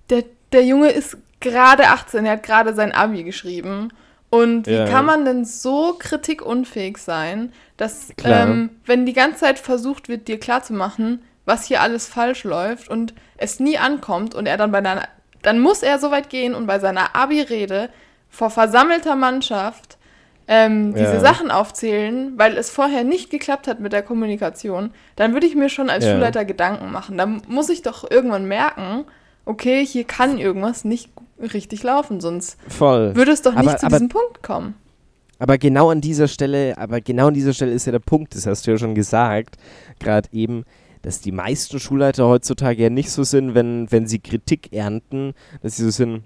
[0.09, 3.89] der, der Junge ist gerade 18, er hat gerade sein Abi geschrieben.
[4.29, 4.85] Und wie Ja.
[4.85, 10.39] kann man denn so kritikunfähig sein, dass, ähm, wenn die ganze Zeit versucht wird, dir
[10.39, 15.07] klarzumachen, was hier alles falsch läuft und es nie ankommt und er dann bei einer,
[15.43, 17.89] dann muss er so weit gehen und bei seiner Abi-Rede
[18.29, 19.97] vor versammelter Mannschaft
[20.49, 21.19] ähm, diese Ja.
[21.19, 25.67] Sachen aufzählen, weil es vorher nicht geklappt hat mit der Kommunikation, dann würde ich mir
[25.69, 26.11] schon als Ja.
[26.13, 27.17] Schulleiter Gedanken machen.
[27.17, 29.05] Dann muss ich doch irgendwann merken,
[29.45, 33.15] okay, hier kann irgendwas nicht richtig laufen, sonst voll.
[33.15, 34.75] würde es doch nicht Aber- zu aber- diesem Punkt kommen.
[35.39, 38.47] Aber genau an dieser Stelle, aber genau an dieser Stelle ist ja der Punkt, das
[38.47, 39.57] hast du ja schon gesagt,
[39.99, 40.63] gerade eben,
[41.03, 45.75] dass die meisten Schulleiter heutzutage ja nicht so sind, wenn, wenn sie Kritik ernten, dass
[45.77, 46.23] sie so sind,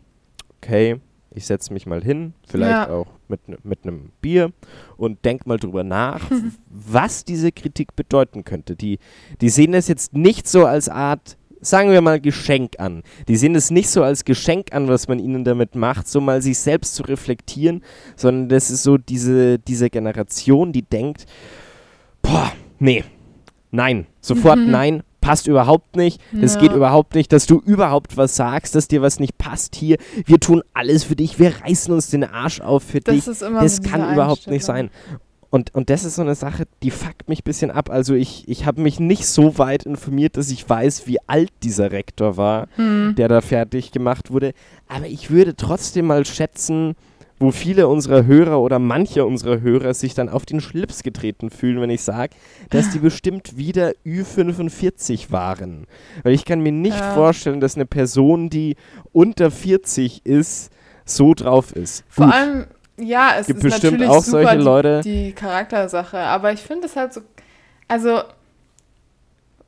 [0.62, 1.02] okay,
[1.34, 2.89] ich setze mich mal hin, vielleicht Ja.
[2.89, 4.52] auch mit, mit einem Bier
[4.95, 6.21] und denk mal drüber nach,
[6.69, 8.78] was diese Kritik bedeuten könnte.
[8.78, 8.97] Die,
[9.41, 13.04] die sehen das jetzt nicht so als Art, sagen wir mal, Geschenk an.
[13.28, 16.41] Die sehen es nicht so als Geschenk an, was man ihnen damit macht, so mal
[16.41, 17.84] sich selbst zu reflektieren,
[18.15, 21.26] sondern das ist so diese, diese Generation, die denkt,
[22.21, 23.04] boah, nee,
[23.71, 24.71] nein, sofort Mhm.
[24.71, 26.62] nein, passt überhaupt nicht, es Ja.
[26.62, 30.39] geht überhaupt nicht, dass du überhaupt was sagst, dass dir was nicht passt hier, wir
[30.39, 34.13] tun alles für dich, wir reißen uns den Arsch auf für Das dich, das kann
[34.13, 34.89] überhaupt nicht sein.
[35.52, 37.90] Und, und das ist so eine Sache, die fuckt mich ein bisschen ab.
[37.92, 41.92] Also ich, ich habe mich nicht so weit informiert, dass ich weiß, wie alt dieser
[41.92, 43.16] Rektor war, Hm.
[43.18, 44.54] der da fertig gemacht wurde.
[44.88, 46.96] Aber ich würde trotzdem mal schätzen,
[47.38, 51.82] wo viele unserer Hörer oder manche unserer Hörer sich dann auf den Schlips getreten fühlen,
[51.82, 52.34] wenn ich sage,
[52.70, 55.86] dass die bestimmt wieder Ü45 waren.
[56.24, 57.14] Weil ich kann mir nicht Ja.
[57.14, 58.76] vorstellen, dass eine Person, die
[59.12, 60.72] unter 40 ist,
[61.04, 62.04] so drauf ist.
[62.08, 62.66] Vor Gut, allem,
[63.02, 65.02] ja, es gibt ist bestimmt natürlich auch super solche die, Leute.
[65.04, 67.22] die Charaktersache, aber ich finde es halt so,
[67.88, 68.22] also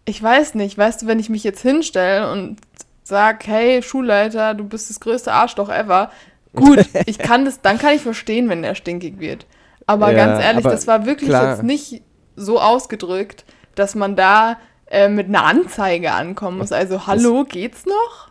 [0.06, 2.58] ich weiß nicht, weißt du, wenn ich mich jetzt hinstelle und
[3.04, 6.12] sag, hey Schulleiter, du bist das größte Arschloch ever,
[6.56, 9.46] gut, ich kann das, dann kann ich verstehen, wenn der stinkig wird.
[9.86, 11.52] Aber Ja, ganz ehrlich, aber das war wirklich klar.
[11.52, 12.02] jetzt nicht
[12.36, 16.72] so ausgedrückt, dass man da äh, mit einer Anzeige ankommen muss.
[16.72, 18.30] Also, hallo, geht's noch?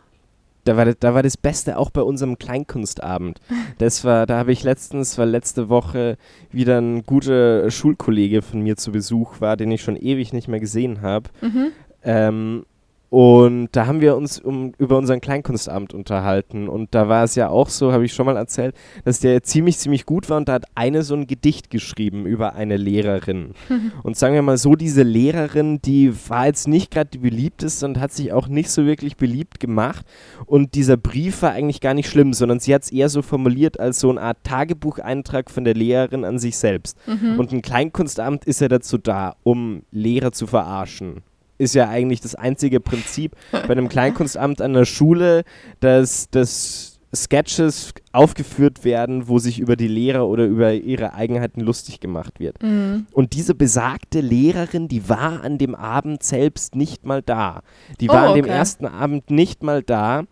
[0.64, 3.40] Da war, das- da war das Beste auch bei unserem Kleinkunstabend.
[3.78, 6.16] Das war, da habe ich letztens, weil letzte Woche
[6.52, 10.60] wieder ein guter Schulkollege von mir zu Besuch war, den ich schon ewig nicht mehr
[10.60, 11.30] gesehen habe.
[11.40, 11.72] Mhm.
[12.04, 12.64] Ähm,
[13.12, 16.66] Und da haben wir uns um, über unseren Kleinkunstabend unterhalten.
[16.66, 19.76] Und da war es ja auch so, habe ich schon mal erzählt, dass der ziemlich,
[19.76, 20.38] ziemlich gut war.
[20.38, 23.52] Und da hat eine so ein Gedicht geschrieben über eine Lehrerin.
[24.02, 28.00] und sagen wir mal so, diese Lehrerin, die war jetzt nicht gerade die beliebteste und
[28.00, 30.06] hat sich auch nicht so wirklich beliebt gemacht.
[30.46, 33.78] Und dieser Brief war eigentlich gar nicht schlimm, sondern sie hat es eher so formuliert
[33.78, 36.96] als so eine Art Tagebucheintrag von der Lehrerin an sich selbst.
[37.36, 41.22] Und ein Kleinkunstabend ist ja dazu da, um Lehrer zu verarschen
[41.62, 45.44] ist ja eigentlich das einzige Prinzip bei einem Kleinkunstamt an der Schule,
[45.80, 52.00] dass, dass Sketches aufgeführt werden, wo sich über die Lehrer oder über ihre Eigenheiten lustig
[52.00, 52.62] gemacht wird.
[52.62, 53.06] Mhm.
[53.12, 57.62] Und diese besagte Lehrerin, die war an dem Abend selbst nicht mal da.
[58.00, 58.54] Die war Oh, an dem okay.
[58.54, 60.24] ersten Abend nicht mal da.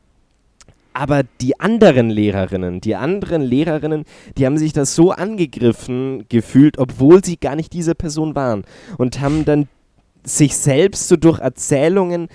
[0.92, 4.04] Aber die anderen Lehrerinnen, die anderen Lehrerinnen,
[4.36, 8.64] die haben sich das so angegriffen gefühlt, obwohl sie gar nicht diese Person waren.
[8.98, 9.68] Und haben dann
[10.24, 12.28] sich selbst so durch Erzählungen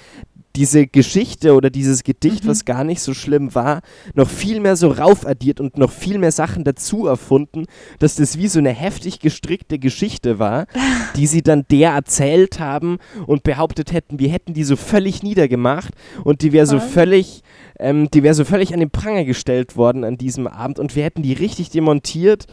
[0.55, 2.47] diese Geschichte oder dieses Gedicht, Mhm.
[2.47, 3.81] was gar nicht so schlimm war,
[4.13, 7.65] noch viel mehr so raufaddiert und noch viel mehr Sachen dazu erfunden,
[7.99, 10.67] dass das wie so eine heftig gestrickte Geschichte war,
[11.17, 15.93] die sie dann der erzählt haben und behauptet hätten, wir hätten die so völlig niedergemacht
[16.23, 17.41] und die wäre so völlig,
[17.77, 21.03] ähm, die wäre so völlig an den Pranger gestellt worden an diesem Abend und wir
[21.03, 22.45] hätten die richtig demontiert,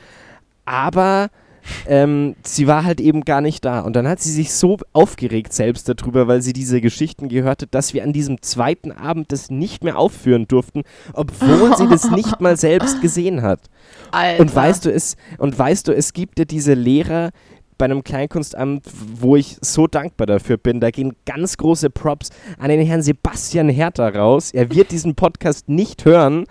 [0.65, 1.29] aber
[1.87, 3.81] ähm, sie war halt eben gar nicht da.
[3.81, 7.69] Und dann hat sie sich so aufgeregt selbst darüber, weil sie diese Geschichten gehört hat,
[7.73, 12.41] dass wir an diesem zweiten Abend das nicht mehr aufführen durften, obwohl sie das nicht
[12.41, 13.61] mal selbst gesehen hat.
[14.11, 14.41] Alter.
[14.41, 17.31] Und weißt du, es, und weißt du, es gibt ja diese Lehrer
[17.83, 18.85] bei einem Kleinkunstamt,
[19.19, 20.79] wo ich so dankbar dafür bin.
[20.79, 24.53] Da gehen ganz große Props an den Herrn Sebastian Herter raus.
[24.53, 26.45] Er wird diesen Podcast nicht hören,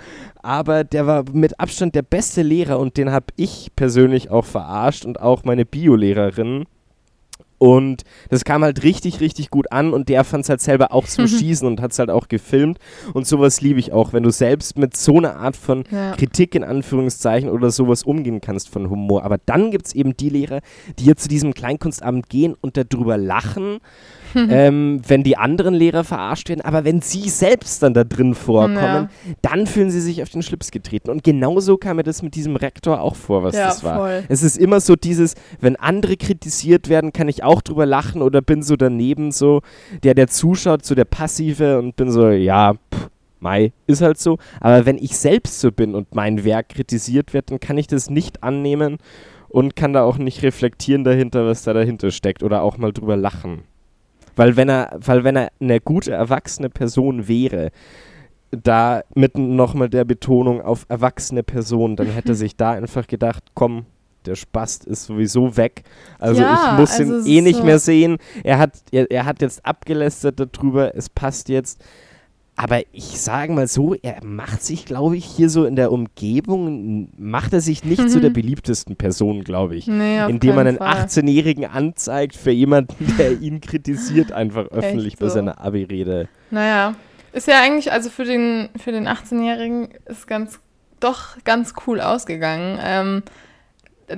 [0.44, 5.06] aber der war mit Abstand der beste Lehrer und den habe ich persönlich auch verarscht
[5.06, 6.65] und auch meine Biolehrerin.
[7.62, 11.06] Und das kam halt richtig, richtig gut an und der fand es halt selber auch
[11.06, 12.80] zum Schießen und hat es halt auch gefilmt.
[13.13, 16.13] Und sowas liebe ich auch, wenn du selbst mit so einer Art von Ja.
[16.15, 19.24] Kritik in Anführungszeichen oder sowas umgehen kannst von Humor.
[19.24, 20.62] Aber dann gibt es eben die Lehrer,
[20.97, 23.78] die jetzt zu diesem Kleinkunstabend gehen und darüber lachen,
[24.50, 26.62] ähm, wenn die anderen Lehrer verarscht werden.
[26.62, 29.10] Aber wenn sie selbst dann da drin vorkommen, Ja.
[29.41, 31.10] dann fühlen sie sich auf den Schlips getreten.
[31.10, 33.98] Und genauso kam mir das mit diesem Rektor auch vor, was Ja, das war.
[33.98, 34.24] voll.
[34.30, 38.41] Es ist immer so dieses, wenn andere kritisiert werden, kann ich auch drüber lachen oder
[38.41, 39.62] bin so daneben so,
[40.04, 44.38] der, der zuschaut, so der Passive und bin so, ja, pff, Mai, ist halt so.
[44.60, 48.10] Aber wenn ich selbst so bin und mein Werk kritisiert wird, dann kann ich das
[48.10, 48.98] nicht annehmen
[49.50, 53.17] und kann da auch nicht reflektieren dahinter, was da dahinter steckt oder auch mal drüber
[53.17, 53.63] lachen.
[54.36, 57.72] Weil wenn er, weil wenn er eine gute erwachsene Person wäre,
[58.52, 63.44] da mit nochmal der Betonung auf erwachsene Person, dann hätte er sich da einfach gedacht,
[63.54, 63.86] komm,
[64.26, 65.84] der Spast ist sowieso weg.
[66.20, 68.17] Also Ja, ich muss also ihn eh ist nicht so- mehr sehen.
[68.44, 71.84] Er hat, er, er hat jetzt abgelästert darüber, es passt jetzt.
[72.56, 77.10] Aber ich sage mal so, er macht sich, glaube ich, hier so in der Umgebung,
[77.18, 79.88] macht er sich nicht zu der beliebtesten Person, glaube ich.
[79.88, 81.06] Nee, indem man einen Fall.
[81.06, 85.36] 18-Jährigen anzeigt für jemanden, der ihn kritisiert, einfach öffentlich bei so.
[85.36, 86.28] seiner Abi-Rede.
[86.52, 86.96] Naja,
[87.34, 90.60] ist ja eigentlich, also für den, für den 18-Jährigen ist ganz,
[91.00, 92.78] doch ganz cool ausgegangen.
[92.84, 93.24] Ähm,
[94.08, 94.18] äh,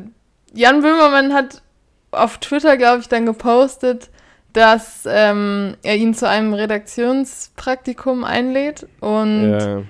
[0.54, 1.62] Jan Böhmermann hat
[2.12, 4.10] auf Twitter, glaube ich, dann gepostet,
[4.54, 9.82] dass ähm, er ihn zu einem Redaktionspraktikum einlädt und Ja.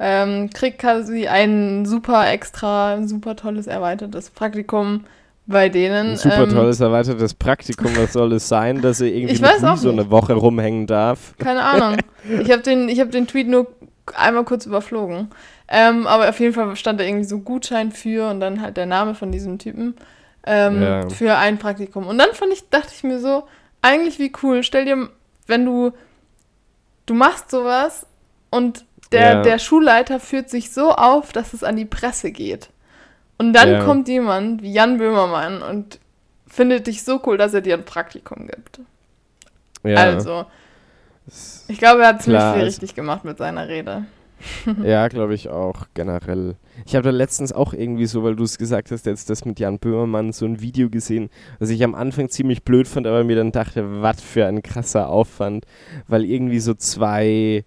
[0.00, 5.04] ähm, kriegt quasi ein super extra, super tolles erweitertes Praktikum
[5.46, 6.10] bei denen.
[6.12, 9.90] Ein super Ähm, tolles erweitertes Praktikum, was soll es sein, dass er irgendwie mit so
[9.90, 11.34] eine Woche rumhängen darf?
[11.38, 11.96] Keine Ahnung.
[12.42, 13.68] Ich habe den, ich hab den Tweet nur
[14.14, 15.28] einmal kurz überflogen.
[15.68, 18.84] Ähm, aber auf jeden Fall stand da irgendwie so Gutschein für und dann halt der
[18.86, 19.94] Name von diesem Typen
[20.46, 21.08] ähm, Ja.
[21.08, 22.06] für ein Praktikum.
[22.06, 23.44] Und dann fand ich, dachte ich mir so,
[23.82, 24.62] eigentlich wie cool.
[24.62, 25.08] Stell dir,
[25.46, 25.92] wenn du,
[27.06, 28.06] du machst sowas
[28.50, 29.42] und der, Ja.
[29.42, 32.70] der Schulleiter führt sich so auf, dass es an die Presse geht.
[33.38, 33.84] Und dann Ja.
[33.84, 35.98] kommt jemand wie Jan Böhmermann und
[36.46, 38.80] findet dich so cool, dass er dir ein Praktikum gibt.
[39.84, 40.44] Ja, Also,
[41.68, 44.04] ich glaube, er hat ziemlich viel richtig gemacht mit seiner Rede.
[44.82, 46.56] ja glaube ich auch, generell.
[46.86, 49.60] Ich habe da letztens auch irgendwie so, weil du es gesagt hast, jetzt das mit
[49.60, 53.36] Jan Böhmermann, so ein Video gesehen, was ich am Anfang ziemlich blöd fand, aber mir
[53.36, 55.64] dann dachte, was für ein krasser Aufwand,
[56.06, 57.64] weil irgendwie so zwei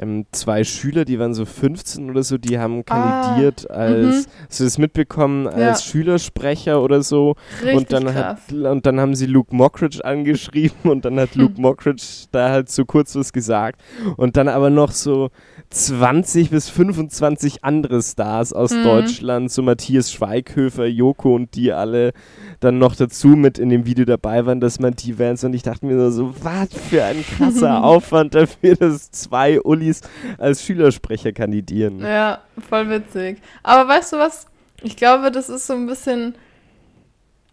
[0.00, 4.60] ähm, zwei Schüler, die waren so 15 oder so, die haben Ah, kandidiert als, hast
[4.60, 5.90] du das mitbekommen, als Ja.
[5.90, 7.34] Schülersprecher oder so.
[7.62, 8.40] Richtig und dann krass.
[8.48, 11.42] hat und dann haben sie Luke Mockridge angeschrieben und dann hat Hm.
[11.42, 13.80] Luke Mockridge da halt so kurz was gesagt
[14.16, 15.30] und dann aber noch so
[15.70, 18.82] 20 bis 25 andere Stars aus Mhm.
[18.84, 22.12] Deutschland, so Matthias Schweighöfer, Joko und die alle
[22.60, 25.62] dann noch dazu mit in dem Video dabei waren, dass man die Bands und ich
[25.62, 30.00] dachte mir so, was für ein krasser Aufwand dafür, dass zwei Ullis
[30.38, 32.00] als Schülersprecher kandidieren.
[32.00, 33.38] Ja, voll witzig.
[33.62, 34.46] Aber weißt du was?
[34.82, 36.34] Ich glaube, das ist so ein bisschen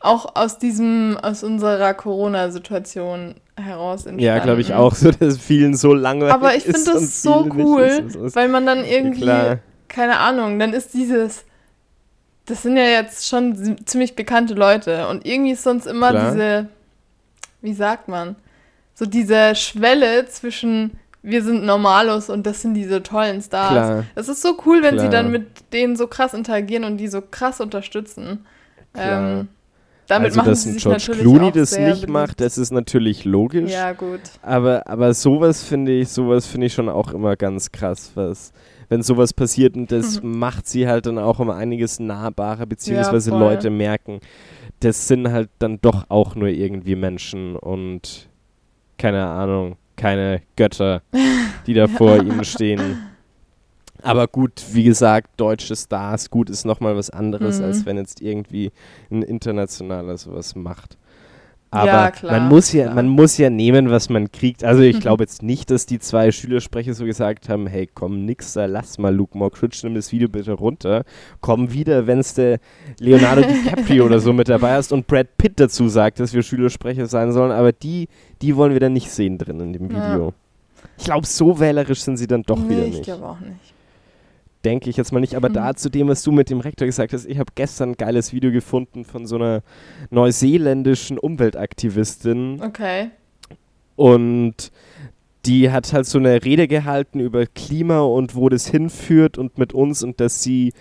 [0.02, 4.20] auch aus diesem, aus unserer Corona-Situation heraus entstanden.
[4.20, 7.82] Ja, glaube ich auch so, dass vielen so langweilig Aber ich finde das so cool,
[8.26, 8.36] ist.
[8.36, 9.60] Weil man dann irgendwie, klar.
[9.88, 11.46] keine Ahnung, dann ist dieses,
[12.46, 16.32] das sind ja jetzt schon zi- ziemlich bekannte Leute und irgendwie ist sonst immer Klar.
[16.32, 16.68] diese,
[17.62, 18.36] wie sagt man,
[18.94, 23.72] so diese Schwelle zwischen wir sind Normalos und das sind diese tollen Stars.
[23.72, 24.04] Klar.
[24.14, 25.24] Es ist so cool, wenn sie Klar.
[25.24, 28.46] dann mit denen so krass interagieren und die so krass unterstützen.
[28.94, 29.40] Klar.
[29.40, 29.48] Ähm,
[30.08, 32.10] damit also, machen dass sie ein George Clooney das nicht beliebt.
[32.10, 33.72] macht, das ist natürlich logisch.
[33.72, 34.22] Ja, gut.
[34.44, 38.54] Aber, aber sowas finde ich, sowas finde ich schon auch immer ganz krass, was,
[38.90, 43.40] wenn sowas passiert und das macht sie halt dann auch um einiges nahbarer, beziehungsweise voll.
[43.40, 44.20] Leute merken,
[44.80, 48.30] das sind halt dann doch auch nur irgendwie Menschen und
[49.00, 51.02] keine Ahnung, keine Götter,
[51.68, 52.98] die da vor ihnen stehen.
[54.02, 57.66] Aber gut, wie gesagt, deutsche Stars, gut ist nochmal was anderes, Mhm.
[57.66, 58.72] als wenn jetzt irgendwie
[59.10, 60.98] ein internationaler sowas macht.
[61.72, 62.96] Aber Ja, man muss ja, klar.
[62.96, 64.64] man muss ja nehmen, was man kriegt.
[64.64, 68.54] Also ich glaube jetzt nicht, dass die zwei Schülersprecher so gesagt haben, hey, komm, nix
[68.54, 71.04] da, lass mal Luke Mockridge, nimm das Video bitte runter.
[71.42, 72.60] Komm wieder, wenn es der
[73.00, 77.08] Leonardo DiCaprio oder so mit dabei hast und Brad Pitt dazu sagt, dass wir Schülersprecher
[77.08, 77.52] sein sollen.
[77.52, 78.08] Aber die,
[78.42, 80.14] die wollen wir dann nicht sehen drin in dem Ja.
[80.14, 80.34] Video.
[80.98, 83.75] Ich glaube, so wählerisch sind sie dann doch nee, wieder ich nicht glaube auch nicht.
[84.66, 85.36] Denke ich jetzt mal nicht.
[85.36, 85.54] Aber Mhm.
[85.54, 88.34] da zu dem, was du mit dem Rektor gesagt hast, ich habe gestern ein geiles
[88.34, 89.62] Video gefunden von so einer
[90.10, 93.12] neuseeländischen Umweltaktivistin Okay.
[93.96, 94.72] und
[95.46, 99.74] die hat halt so eine Rede gehalten über Klima und wo das hinführt und mit
[99.74, 100.74] uns und dass sie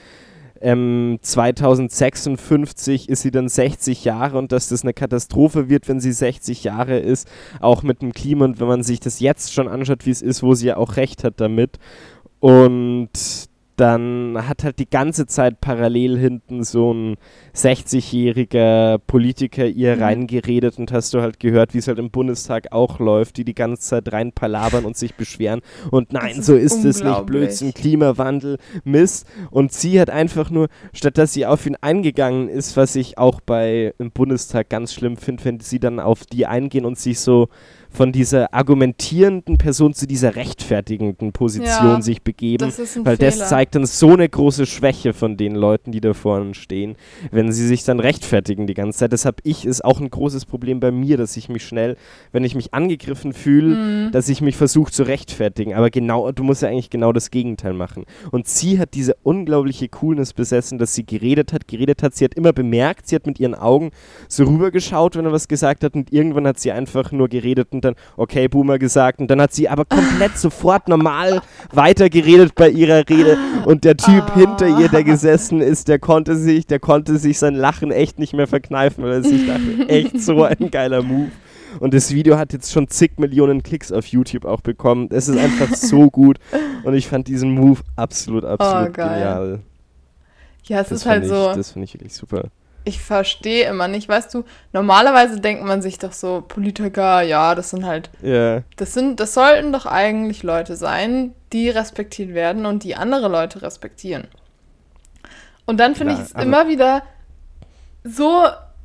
[0.62, 6.12] ähm, 2056 ist sie dann 60 Jahre und dass das eine Katastrophe wird, wenn sie
[6.12, 7.28] 60 Jahre ist,
[7.60, 10.42] auch mit dem Klima und wenn man sich das jetzt schon anschaut, wie es ist,
[10.42, 11.78] wo sie ja auch recht hat damit.
[12.40, 13.10] Und
[13.76, 17.16] dann hat halt die ganze Zeit parallel hinten so ein
[17.54, 20.02] 60-jähriger Politiker ihr Mhm.
[20.02, 23.54] reingeredet und hast du halt gehört, wie es halt im Bundestag auch läuft, die die
[23.54, 25.60] ganze Zeit rein palabern und sich beschweren
[25.90, 27.26] und nein, ist so ist es nicht.
[27.26, 32.76] Blödsinn, Klimawandel, Mist und sie hat einfach nur, statt dass sie auf ihn eingegangen ist,
[32.76, 36.84] was ich auch bei im Bundestag ganz schlimm finde, wenn sie dann auf die eingehen
[36.84, 37.48] und sich so
[37.94, 42.58] von dieser argumentierenden Person zu dieser rechtfertigenden Position Ja, sich begeben.
[42.66, 43.30] Das Weil Fehler.
[43.30, 46.96] das zeigt dann so eine große Schwäche von den Leuten, die da vorne stehen,
[47.30, 49.12] wenn sie sich dann rechtfertigen die ganze Zeit.
[49.12, 51.96] Das habe ich, ist auch ein großes Problem bei mir, dass ich mich schnell,
[52.32, 54.12] wenn ich mich angegriffen fühle, Mhm.
[54.12, 55.74] dass ich mich versuche zu rechtfertigen.
[55.74, 58.04] Aber genau, du musst ja eigentlich genau das Gegenteil machen.
[58.32, 62.14] Und sie hat diese unglaubliche Coolness besessen, dass sie geredet hat, geredet hat.
[62.14, 63.90] Sie hat immer bemerkt, sie hat mit ihren Augen
[64.28, 67.83] so rübergeschaut, wenn er was gesagt hat und irgendwann hat sie einfach nur geredet und
[67.84, 71.40] dann, okay, Boomer gesagt und dann hat sie aber komplett sofort normal
[71.72, 74.34] weitergeredet bei ihrer Rede und der Typ Ah.
[74.34, 78.32] hinter ihr, der gesessen ist, der konnte sich, der konnte sich sein Lachen echt nicht
[78.34, 81.30] mehr verkneifen, weil er sich dachte, echt so ein geiler Move.
[81.80, 85.08] Und das Video hat jetzt schon zig Millionen Klicks auf YouTube auch bekommen.
[85.10, 86.38] Es ist einfach so gut.
[86.84, 89.08] Und ich fand diesen Move absolut, absolut Oh, geil.
[89.18, 89.60] genial.
[90.66, 91.50] ja, es Das ist halt fand so.
[91.50, 92.44] Ich, das finde ich wirklich super.
[92.84, 97.70] Ich verstehe immer nicht, weißt du, normalerweise denkt man sich doch so, Politiker, ja, das
[97.70, 102.84] sind halt, Ja, das sind, das sollten doch eigentlich Leute sein, die respektiert werden und
[102.84, 104.28] die andere Leute respektieren.
[105.66, 107.02] Und dann finde ich es aber- immer wieder
[108.02, 108.44] so,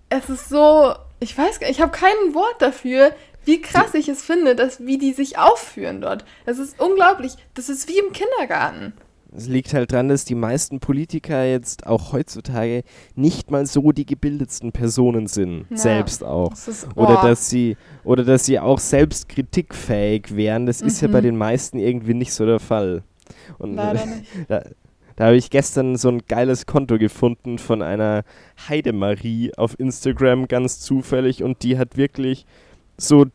[0.09, 3.11] es ist so, ich weiß gar ich habe kein Wort dafür,
[3.45, 6.23] wie krass ich es finde, dass, wie die sich aufführen dort.
[6.45, 7.33] Das ist unglaublich.
[7.55, 8.93] Das ist wie im Kindergarten.
[9.35, 12.83] Es liegt halt dran, dass die meisten Politiker jetzt auch heutzutage
[13.15, 15.65] nicht mal so die gebildetsten Personen sind.
[15.69, 15.77] Ja.
[15.77, 16.49] Selbst auch.
[16.49, 17.21] Das ist, Oder boah.
[17.27, 20.65] dass sie oder dass sie auch selbst kritikfähig wären.
[20.65, 21.11] Das ist ja Mhm.
[21.11, 23.03] bei den meisten irgendwie nicht so der Fall.
[23.59, 24.25] Und Leider nicht.
[24.47, 24.63] Da,
[25.15, 28.23] da habe ich gestern so ein geiles Konto gefunden von einer
[28.69, 31.43] Heidemarie auf Instagram, ganz zufällig.
[31.43, 32.45] Und die hat wirklich
[32.97, 33.25] so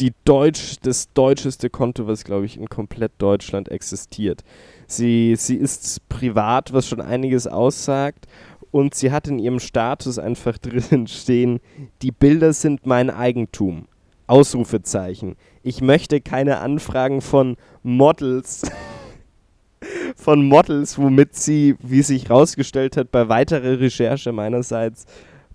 [0.00, 4.44] die Deutsch, das deutscheste Konto, was, glaube ich, in komplett Deutschland existiert.
[4.86, 8.26] Sie, sie ist privat, was schon einiges aussagt.
[8.70, 11.60] Und sie hat in ihrem Status einfach drin stehen,
[12.02, 13.86] die Bilder sind mein Eigentum.
[14.26, 15.36] Ausrufezeichen.
[15.62, 18.62] Ich möchte keine Anfragen von Models.
[20.16, 25.06] von Models, womit sie, wie sich rausgestellt hat, bei weiterer Recherche meinerseits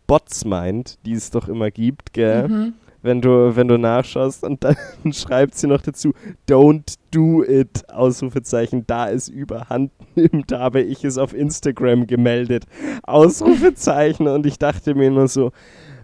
[0.07, 2.47] Bots meint, die es doch immer gibt, gell?
[2.47, 2.73] Mhm.
[3.03, 4.75] Wenn du, wenn du nachschaust und dann
[5.13, 6.13] schreibt sie noch dazu,
[6.49, 12.63] don't do it, Ausrufezeichen, da es überhand nimmt, habe ich es auf Instagram gemeldet,
[13.03, 15.51] Ausrufezeichen und ich dachte mir nur so,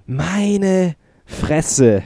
[0.05, 0.95] meine
[1.25, 2.03] Fresse,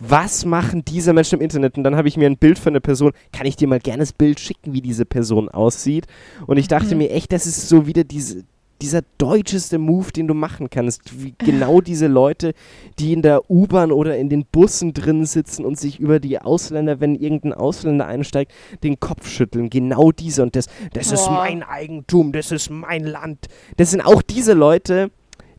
[0.00, 1.76] was machen diese Menschen im Internet?
[1.76, 4.00] Und dann habe ich mir ein Bild von der Person, kann ich dir mal gerne
[4.00, 6.06] das Bild schicken, wie diese Person aussieht?
[6.46, 6.98] Und ich dachte Mhm.
[6.98, 8.44] mir echt, das ist so wieder diese,
[8.80, 11.22] dieser deutscheste Move, den du machen kannst.
[11.22, 12.54] Wie genau diese Leute,
[12.98, 17.00] die in der U-Bahn oder in den Bussen drin sitzen und sich über die Ausländer,
[17.00, 18.52] wenn irgendein Ausländer einsteigt,
[18.82, 19.70] den Kopf schütteln.
[19.70, 20.42] Genau diese.
[20.42, 21.44] Und das, das ist Boah.
[21.44, 23.46] mein Eigentum, das ist mein Land.
[23.76, 25.10] Das sind auch diese Leute,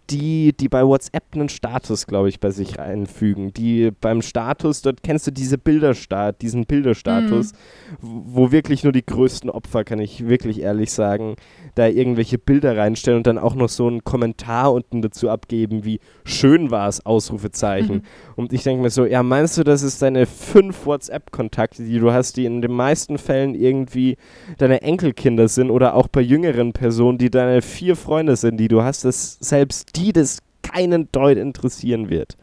[0.10, 3.54] die, die bei WhatsApp einen Status, glaube ich, bei sich einfügen.
[3.54, 7.54] Die beim Status, dort kennst du diese Bilderstat, diesen Bilderstatus,
[8.02, 11.36] wo wo wirklich nur die größten Opfer, kann ich wirklich ehrlich sagen,
[11.76, 16.00] da irgendwelche Bilder reinstellen und dann auch noch so einen Kommentar unten dazu abgeben, wie
[16.24, 17.98] schön war es, Ausrufezeichen.
[17.98, 18.02] Mhm.
[18.38, 22.14] Und ich denke mir so, ja, meinst du, das ist deine fünf WhatsApp-Kontakte, die du
[22.14, 24.16] hast, die in den meisten Fällen irgendwie
[24.58, 28.84] deine Enkelkinder sind oder auch bei jüngeren Personen, die deine vier Freunde sind, die du
[28.84, 32.38] hast, dass selbst die das keinen Deut interessieren wird.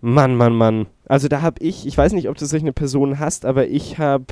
[0.00, 0.86] Mann, Mann, Mann.
[1.06, 4.26] Also da habe ich, ich weiß nicht, ob du solche Personen hast, aber ich habe,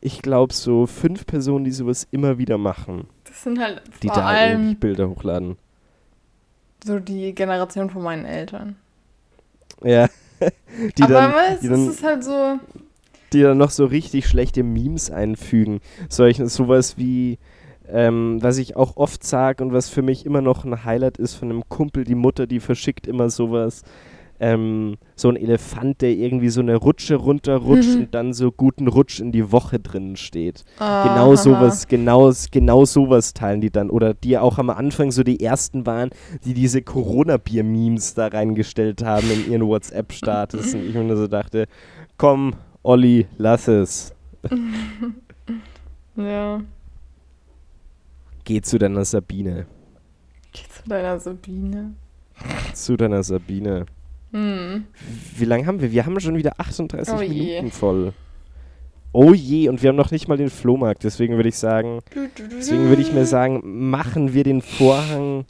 [0.00, 4.16] ich glaube, so fünf Personen, die sowas immer wieder machen, Das sind halt die vor
[4.16, 5.56] da allem Bilder hochladen.
[6.84, 8.76] so die Generation von meinen Eltern.
[9.82, 10.08] Ja.
[10.96, 12.58] Die Aber dann, weißt, die es dann ist halt so.
[13.32, 15.80] die dann noch so richtig schlechte Memes einfügen.
[16.08, 17.38] Solchen, sowas wie,
[17.92, 21.34] ähm, was ich auch oft sage und was für mich immer noch ein Highlight ist
[21.34, 23.82] von einem Kumpel, die Mutter, die verschickt immer sowas.
[24.40, 28.00] Ähm, so ein Elefant, der irgendwie so eine Rutsche runterrutscht Mhm.
[28.00, 30.64] und dann so guten Rutsch in die Woche drin steht.
[30.80, 33.88] Ah, Genau sowas, genau, genau sowas teilen die dann.
[33.88, 36.10] Oder die auch am Anfang so die ersten waren,
[36.44, 40.74] die diese Corona-Bier-Memes da reingestellt haben in ihren WhatsApp-Status.
[40.74, 41.66] und ich mir nur so dachte,
[42.16, 44.12] komm, Olli, lass es.
[46.16, 46.60] Ja.
[48.52, 49.64] Geh zu deiner Sabine.
[50.52, 51.94] Geh zu deiner Sabine.
[52.74, 53.86] Zu deiner Sabine.
[54.30, 54.84] Hm.
[55.38, 55.90] Wie lange haben wir?
[55.90, 57.18] Wir haben schon wieder 38 Oh.
[57.18, 58.12] Minuten voll.
[59.12, 61.02] Oh je, und wir haben noch nicht mal den Flohmarkt.
[61.02, 62.00] Deswegen würde ich sagen,
[62.36, 65.46] Deswegen würde ich mir sagen, machen wir den Vorhang.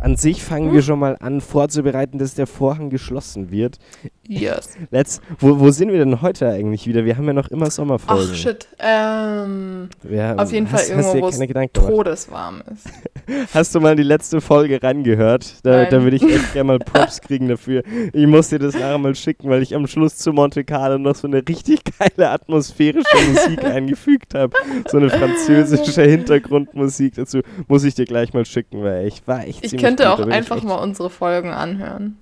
[0.00, 3.78] An sich fangen wir schon mal an vorzubereiten, dass der Vorhang geschlossen wird.
[4.26, 4.70] Yes.
[4.90, 7.04] Let's, wo, wo sind wir denn heute eigentlich wieder?
[7.04, 8.28] Wir haben ja noch immer Sommerfolgen.
[8.32, 8.66] Ach shit.
[8.78, 12.88] Ähm, haben- auf jeden Fall hast, hast irgendwo, wo es todeswarm ist.
[13.54, 15.54] Hast du mal die letzte Folge rangehört?
[15.62, 17.84] Da, da würde ich echt gerne mal Props kriegen dafür.
[18.12, 21.14] Ich muss dir das nachher mal schicken, weil ich am Schluss zu Monte Carlo noch
[21.14, 24.56] so eine richtig geile atmosphärische Musik eingefügt habe.
[24.90, 27.40] So eine französische Hintergrundmusik dazu.
[27.68, 30.62] Muss ich dir gleich mal schicken, weil ich war echt Ich ziemlich könnte auch einfach
[30.62, 32.18] mal unsere Folgen anhören.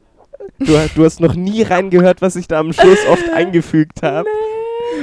[0.59, 4.29] Du, du hast noch nie reingehört, was ich da am Schluss oft eingefügt habe.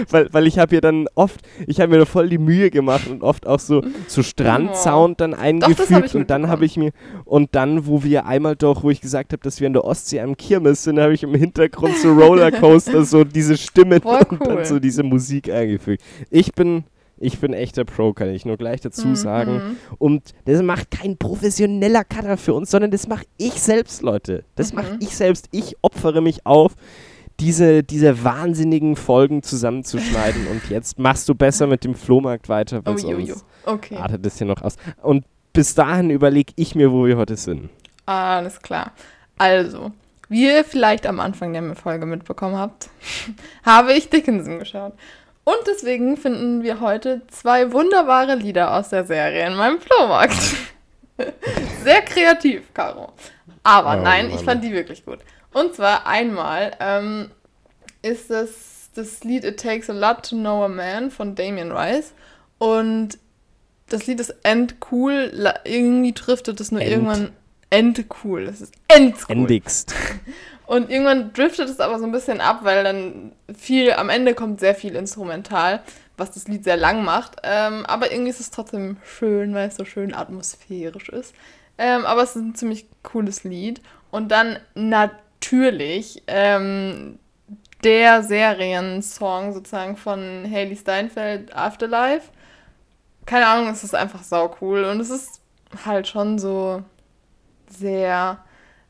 [0.09, 3.07] Weil, weil ich habe hier dann oft, ich habe mir da voll die Mühe gemacht
[3.07, 6.91] und oft auch so, so Strandsound dann eingefügt ich und dann habe ich mir,
[7.23, 10.19] und dann, wo wir einmal doch, wo ich gesagt habe, dass wir in der Ostsee
[10.19, 14.47] am Kirmes sind, habe ich im Hintergrund so Rollercoaster, so diese Stimmen Voll und cool.
[14.47, 16.03] dann so diese Musik eingefügt.
[16.29, 16.83] Ich bin,
[17.17, 19.15] ich bin echter Pro, kann ich nur gleich dazu Mhm.
[19.15, 19.77] sagen.
[19.97, 24.43] Und das macht kein professioneller Cutter für uns, sondern das mache ich selbst, Leute.
[24.55, 24.75] Das Mhm.
[24.79, 25.47] mache ich selbst.
[25.51, 26.73] Ich opfere mich auf,
[27.39, 30.47] diese, diese wahnsinnigen Folgen zusammenzuschneiden.
[30.51, 33.97] Und jetzt machst du besser mit dem Flohmarkt weiter, weil Oh, sonst Okay.
[33.97, 34.75] artet das hier noch aus.
[35.01, 37.69] Und bis dahin überlege ich mir, wo wir heute sind.
[38.05, 38.91] Alles klar.
[39.37, 39.91] Also,
[40.29, 42.89] wie ihr vielleicht am Anfang der Folge mitbekommen habt,
[43.63, 44.93] habe ich Dickinson geschaut.
[45.45, 50.35] Und deswegen finden wir heute zwei wunderbare Lieder aus der Serie in meinem Flohmarkt.
[51.83, 53.13] Sehr kreativ, Caro.
[53.63, 54.45] Aber Oh, nein, ich Mann.
[54.45, 55.19] fand die wirklich gut.
[55.53, 57.31] Und zwar einmal ähm,
[58.01, 62.13] ist das das Lied It Takes a Lot to Know a Man von Damien Rice.
[62.57, 63.17] Und
[63.89, 65.31] das Lied ist endcool.
[65.63, 66.91] Irgendwie driftet es nur End.
[66.91, 67.31] irgendwann
[67.69, 68.43] endcool.
[68.43, 69.35] Es ist endcool.
[69.35, 69.93] Endigst.
[70.65, 74.59] Und irgendwann driftet es aber so ein bisschen ab, weil dann viel, am Ende kommt
[74.59, 75.81] sehr viel Instrumental,
[76.17, 77.37] was das Lied sehr lang macht.
[77.43, 81.35] Ähm, aber irgendwie ist es trotzdem schön, weil es so schön atmosphärisch ist.
[81.77, 83.81] Ähm, aber es ist ein ziemlich cooles Lied.
[84.11, 87.19] Und dann natürlich ähm,
[87.83, 92.29] der Seriensong sozusagen von Haley Steinfeld, Afterlife.
[93.25, 94.85] Keine Ahnung, es ist einfach sau cool.
[94.85, 95.41] Und es ist
[95.85, 96.83] halt schon so
[97.69, 98.39] sehr,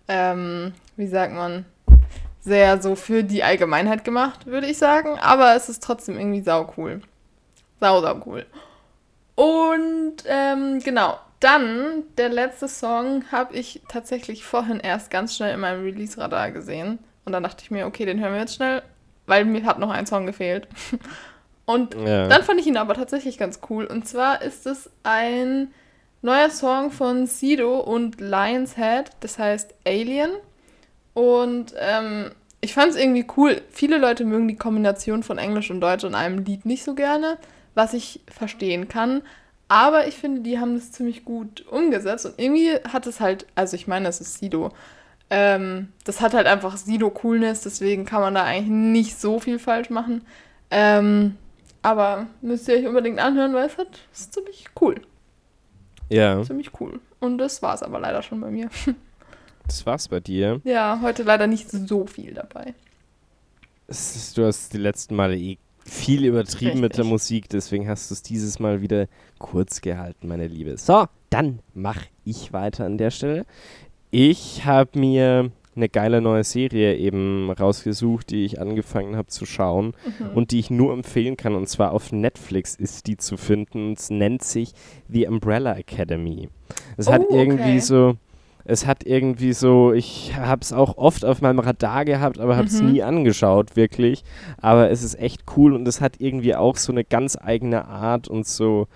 [0.07, 1.65] ähm, wie sagt man,
[2.41, 5.17] sehr so für die Allgemeinheit gemacht, würde ich sagen.
[5.19, 7.01] Aber es ist trotzdem irgendwie sau cool.
[7.79, 8.45] Sau, sau cool.
[9.35, 15.59] Und ähm, genau, dann der letzte Song habe ich tatsächlich vorhin erst ganz schnell in
[15.59, 16.99] meinem Release-Radar gesehen.
[17.25, 18.81] Und dann dachte ich mir, okay, den hören wir jetzt schnell,
[19.25, 20.67] weil mir hat noch ein Song gefehlt.
[21.65, 22.27] Und Ja.
[22.27, 23.85] dann fand ich ihn aber tatsächlich ganz cool.
[23.85, 25.69] Und zwar ist es ein
[26.21, 30.29] neuer Song von Sido und Lionshead, das heißt Alien.
[31.15, 33.61] Und ähm, ich fand es irgendwie cool.
[33.71, 37.37] Viele Leute mögen die Kombination von Englisch und Deutsch in einem Lied nicht so gerne,
[37.73, 39.23] was ich verstehen kann.
[39.67, 42.25] Aber ich finde, die haben das ziemlich gut umgesetzt.
[42.25, 44.69] Und irgendwie hat es halt, also ich meine, es ist Sido.
[45.29, 49.89] Ähm, das hat halt einfach Sido-Coolness, deswegen kann man da eigentlich nicht so viel falsch
[49.89, 50.23] machen.
[50.69, 51.37] Ähm,
[51.81, 54.95] aber müsst ihr euch unbedingt anhören, weil es hat, ist ziemlich cool.
[56.09, 56.99] Ja, Ziemlich cool.
[57.19, 58.69] Und das war es aber leider schon bei mir.
[59.67, 60.61] das war's bei dir.
[60.63, 62.73] Ja, heute leider nicht so viel dabei.
[63.87, 67.11] Ist, du hast die letzten Male eh viel übertrieben mit der Richtig.
[67.11, 69.05] Musik, deswegen hast du es dieses Mal wieder
[69.37, 70.77] kurz gehalten, meine Liebe.
[70.77, 73.45] So, dann mach ich weiter an der Stelle.
[74.09, 79.93] Ich habe mir eine geile neue Serie eben rausgesucht, die ich angefangen habe zu schauen
[80.19, 80.29] Mhm.
[80.33, 81.53] und die ich nur empfehlen kann.
[81.53, 83.91] Und zwar auf Netflix ist die zu finden.
[83.93, 84.71] Es nennt sich
[85.09, 86.49] The Umbrella Academy.
[86.97, 87.79] Es hat Oh, irgendwie okay.
[87.79, 88.15] so,
[88.65, 92.67] es hat irgendwie so, ich habe es auch oft auf meinem Radar gehabt, aber habe
[92.67, 92.91] es Mhm.
[92.91, 94.23] nie angeschaut, wirklich.
[94.57, 98.27] Aber es ist echt cool und es hat irgendwie auch so eine ganz eigene Art
[98.27, 98.87] und so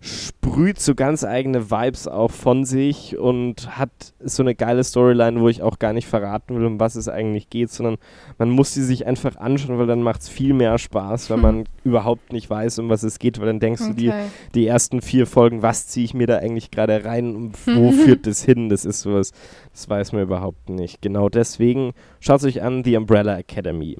[0.00, 3.90] sprüht so ganz eigene Vibes auch von sich und hat
[4.20, 7.50] so eine geile Storyline, wo ich auch gar nicht verraten will, um was es eigentlich
[7.50, 7.96] geht, sondern
[8.38, 11.64] man muss sie sich einfach anschauen, weil dann macht es viel mehr Spaß, wenn man
[11.84, 14.24] überhaupt nicht weiß, um was es geht, weil dann denkst du dir, Okay.
[14.54, 18.26] die ersten vier Folgen, was ziehe ich mir da eigentlich gerade rein und wo führt
[18.26, 18.68] das hin?
[18.68, 19.32] Das ist sowas,
[19.72, 21.02] das weiß man überhaupt nicht.
[21.02, 23.98] Genau deswegen schaut euch an, The Umbrella Academy.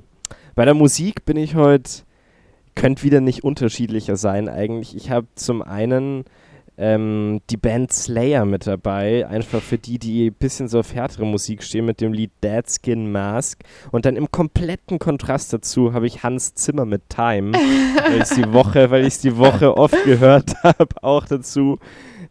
[0.54, 1.90] Bei der Musik bin ich heute,
[2.76, 4.94] könnte wieder nicht unterschiedlicher sein eigentlich.
[4.94, 6.24] Ich habe zum einen
[6.78, 11.24] ähm, die Band Slayer mit dabei, einfach für die, die ein bisschen so auf härtere
[11.24, 13.62] Musik stehen, mit dem Lied Dead Skin Mask.
[13.92, 17.52] Und dann im kompletten Kontrast dazu habe ich Hans Zimmer mit Time,
[18.08, 21.78] weil ich die Woche, weil ich die Woche oft gehört habe, auch dazu.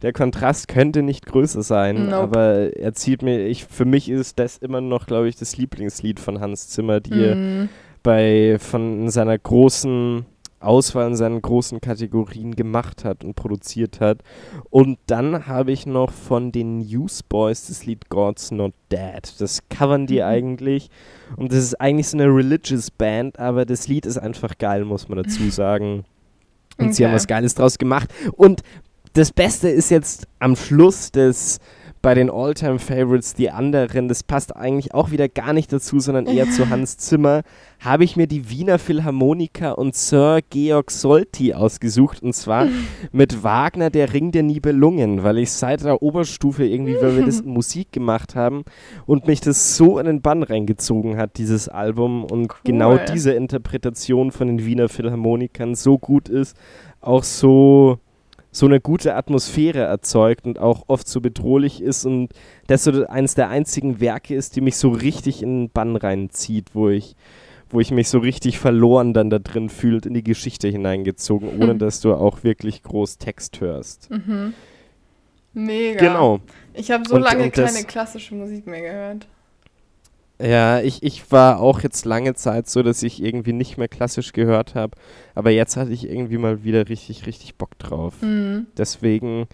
[0.02, 2.16] Der Kontrast könnte nicht größer sein, Nope.
[2.16, 6.20] aber er zieht mir, ich, für mich ist das immer noch, glaube ich, das Lieblingslied
[6.20, 7.68] von Hans Zimmer, die Mhm.
[8.02, 10.26] bei von seiner großen
[10.60, 14.22] Auswahl in seinen großen Kategorien gemacht hat und produziert hat.
[14.70, 19.22] Und dann habe ich noch von den Newsboys das Lied God's Not Dead.
[19.38, 20.22] Das covern die Mhm.
[20.22, 20.90] eigentlich.
[21.36, 25.08] Und das ist eigentlich so eine religious Band, aber das Lied ist einfach geil, muss
[25.08, 26.04] man dazu sagen.
[26.78, 27.16] Und sie haben Okay.
[27.16, 28.12] was Geiles draus gemacht.
[28.32, 28.62] Und
[29.14, 31.58] das Beste ist jetzt am Schluss des
[32.02, 36.48] bei den All-Time-Favorites die anderen, das passt eigentlich auch wieder gar nicht dazu, sondern eher
[36.50, 37.42] zu Hans Zimmer,
[37.80, 42.68] habe ich mir die Wiener Philharmoniker und Sir Georg Solti ausgesucht und zwar
[43.12, 47.40] mit Wagner Der Ring der Nibelungen, weil ich seit der Oberstufe irgendwie, weil wir das
[47.40, 48.64] in Musik gemacht haben
[49.06, 52.24] und mich das so in den Bann reingezogen hat, dieses Album.
[52.24, 53.04] Und genau Cool.
[53.12, 56.56] diese Interpretation von den Wiener Philharmonikern so gut ist,
[57.00, 57.98] auch so
[58.56, 62.30] so eine gute Atmosphäre erzeugt und auch oft so bedrohlich ist und
[62.68, 66.70] das so eines der einzigen Werke ist, die mich so richtig in den Bann reinzieht,
[66.72, 67.16] wo ich,
[67.68, 71.72] wo ich mich so richtig verloren dann da drin fühlt, in die Geschichte hineingezogen, ohne
[71.72, 71.78] Hm.
[71.80, 74.10] dass du auch wirklich groß Text hörst.
[74.10, 74.54] Mhm.
[75.52, 76.00] Mega.
[76.00, 76.40] Genau.
[76.72, 79.26] Ich habe so Und- lange und keine klassische Musik mehr gehört.
[80.40, 84.32] Ja, ich, ich war auch jetzt lange Zeit so, dass ich irgendwie nicht mehr klassisch
[84.32, 84.96] gehört habe,
[85.34, 88.20] aber jetzt hatte ich irgendwie mal wieder richtig, richtig Bock drauf.
[88.20, 88.66] Mhm.
[88.76, 89.46] Deswegen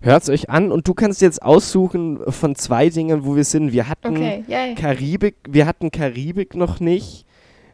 [0.00, 3.72] hört's euch an und du kannst jetzt aussuchen von zwei Dingen, wo wir sind.
[3.72, 4.44] Wir hatten Okay.
[4.74, 7.24] Karibik, wir hatten Karibik noch nicht.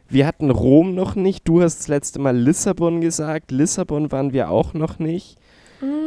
[0.07, 1.47] Wir hatten Rom noch nicht.
[1.47, 3.49] Du hast das letzte Mal Lissabon gesagt.
[3.51, 5.37] Lissabon waren wir auch noch nicht.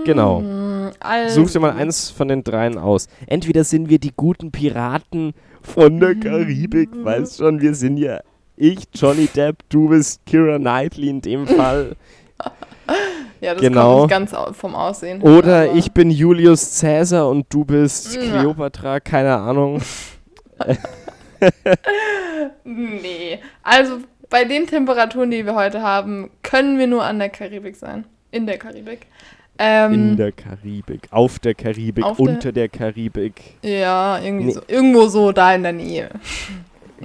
[0.04, 0.40] Genau.
[0.40, 3.08] Mhm, Also, Such dir mal eins von den dreien aus.
[3.26, 8.20] Entweder sind wir die guten Piraten von der Karibik, weißt schon, wir sind ja
[8.56, 11.94] ich, Johnny Depp, du bist Kira Knightley in dem Fall.
[13.40, 14.06] Ja, das genau.
[14.06, 15.22] kommt nicht ganz vom Aussehen.
[15.22, 18.18] Oder ich bin Julius Caesar und du bist.
[18.18, 19.80] Cleopatra, keine Ahnung.
[22.64, 23.38] Nee.
[23.62, 23.98] Also,
[24.30, 28.04] bei den Temperaturen, die wir heute haben, können wir nur an der Karibik sein.
[28.30, 29.06] In der Karibik.
[29.58, 33.56] Ähm, In der Karibik, auf der Karibik, Auf der- unter der Karibik.
[33.62, 34.60] ja, irgendwie so.
[34.68, 36.10] Irgendwo so da in der Nähe.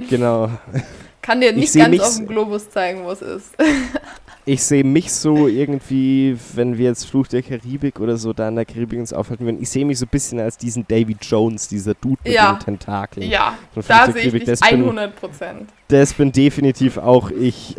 [0.10, 0.50] Genau.
[1.22, 3.56] Kann dir Ich nicht ganz auf dem Globus zeigen, wo es ist.
[4.46, 8.56] ich sehe mich so irgendwie, wenn wir jetzt Fluch der Karibik oder so da in
[8.56, 11.70] der Karibik uns aufhalten würden, ich sehe mich so ein bisschen als diesen Davy Jones,
[11.70, 12.54] dieser Dude mit Ja.
[12.54, 13.30] den Tentakeln.
[13.30, 15.70] Ja, da der sehe ich mich Das bin, 100 Prozent.
[15.88, 17.76] das bin definitiv auch ich.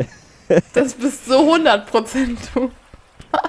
[0.73, 2.71] Das bist so 100 Prozent du.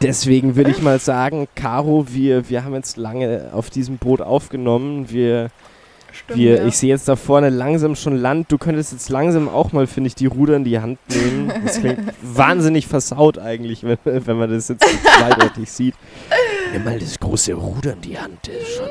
[0.01, 5.09] Deswegen würde ich mal sagen, Caro, wir, wir haben jetzt lange auf diesem Boot aufgenommen.
[5.09, 5.49] Wir,
[6.11, 6.65] Stimmt, wir, ja.
[6.65, 8.51] Ich sehe jetzt da vorne langsam schon Land.
[8.51, 11.51] Du könntest jetzt langsam auch mal, finde ich, die Ruder in die Hand nehmen.
[11.65, 15.95] Das klingt wahnsinnig versaut eigentlich, wenn, wenn man das jetzt so zweideutig sieht.
[16.71, 18.47] Nimm mal das große Ruder in die Hand.
[18.47, 18.87] Das ist schon,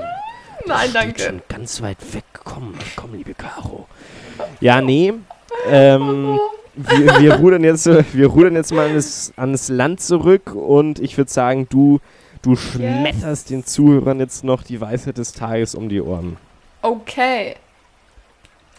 [0.66, 1.20] Nein, steht danke.
[1.20, 2.24] schon ganz weit weg.
[2.44, 3.86] Komm, komm, liebe Caro.
[4.60, 5.12] Ja, nee.
[5.70, 6.38] Ähm,
[6.76, 11.30] wir, wir, rudern jetzt, wir rudern jetzt mal ans, ans Land zurück und ich würde
[11.30, 12.00] sagen, du,
[12.42, 16.36] du schmetterst den Zuhörern jetzt noch die Weisheit des Tages um die Ohren.
[16.82, 17.56] Okay.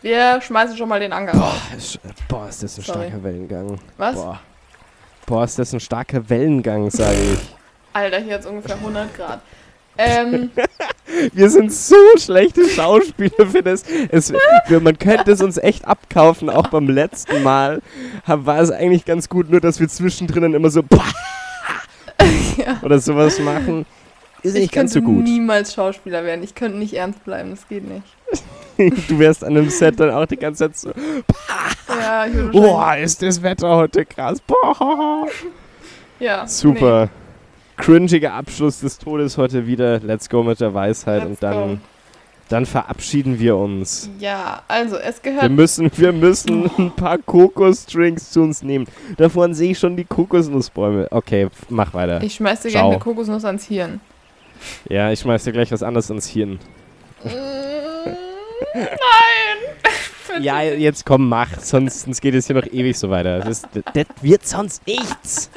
[0.01, 2.99] Wir schmeißen schon mal den Anker Boah, ist, boah, ist das ein Sorry.
[2.99, 3.79] starker Wellengang.
[3.97, 4.15] Was?
[4.15, 4.39] Boah.
[5.25, 7.39] boah, ist das ein starker Wellengang, sage ich.
[7.93, 9.41] Alter, hier hat ungefähr 100 Grad.
[9.97, 10.51] Ähm,
[11.33, 13.83] Wir sind so schlechte Schauspieler für das.
[14.09, 14.33] Es,
[14.69, 16.49] man könnte es uns echt abkaufen.
[16.49, 17.81] Auch beim letzten Mal
[18.25, 20.81] war es eigentlich ganz gut, nur dass wir zwischendrin dann immer so
[22.57, 22.79] ja.
[22.81, 23.85] oder sowas machen.
[24.41, 25.23] Ist ich nicht ganz könnte so gut.
[25.23, 26.43] niemals Schauspieler werden.
[26.43, 28.03] Ich könnte nicht ernst bleiben, das geht nicht.
[29.07, 30.91] Du wärst an einem Set dann auch die ganze Zeit so,
[31.87, 34.41] Ja, ich boah, ist das Wetter heute krass.
[34.41, 35.27] Boah.
[36.19, 37.09] ja, Super.
[37.77, 39.99] Cringiger Abschluss des Todes heute wieder.
[39.99, 41.77] Let's go mit der Weisheit Let's und dann, go.
[42.49, 44.09] dann verabschieden wir uns.
[44.19, 45.51] Ja, also es Wir gehört.
[45.51, 48.85] müssen, wir müssen ein paar Kokosdrinks zu uns nehmen.
[49.17, 51.07] Davon sehe ich schon die Kokosnussbäume.
[51.11, 52.21] Okay, mach weiter.
[52.23, 53.99] Ich schmeiß dir gerne eine Kokosnuss ans Hirn.
[54.89, 56.59] ja, ich schmeiß dir gleich was anderes ins Hirn.
[57.23, 57.35] Nein!
[60.39, 63.39] Ja, jetzt komm, mach, sonst, sonst geht es hier noch ewig so weiter.
[63.39, 65.49] Das, das, das wird sonst nichts.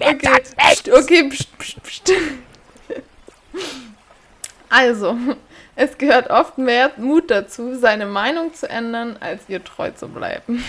[0.00, 0.18] Okay,
[0.72, 2.12] pst, okay, pst, pst, pst.
[4.68, 5.16] Also,
[5.76, 10.64] es gehört oft mehr Mut dazu, seine Meinung zu ändern, als ihr treu zu bleiben.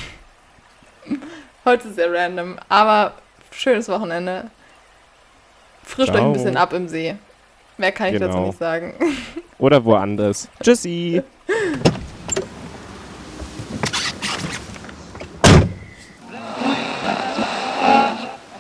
[1.66, 3.14] Heute sehr random, aber
[3.52, 4.50] schönes Wochenende.
[5.84, 6.28] Frischt euch Ciao.
[6.28, 7.16] ein bisschen ab im See.
[7.78, 8.48] Mehr kann ich dazu Genau.
[8.48, 8.94] nicht sagen.
[9.58, 10.50] Oder woanders.
[10.62, 11.22] Tschüssi.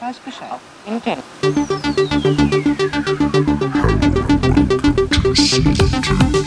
[0.03, 0.47] başka şey.
[0.87, 1.23] Unutarım.
[5.53, 6.42] Thank you.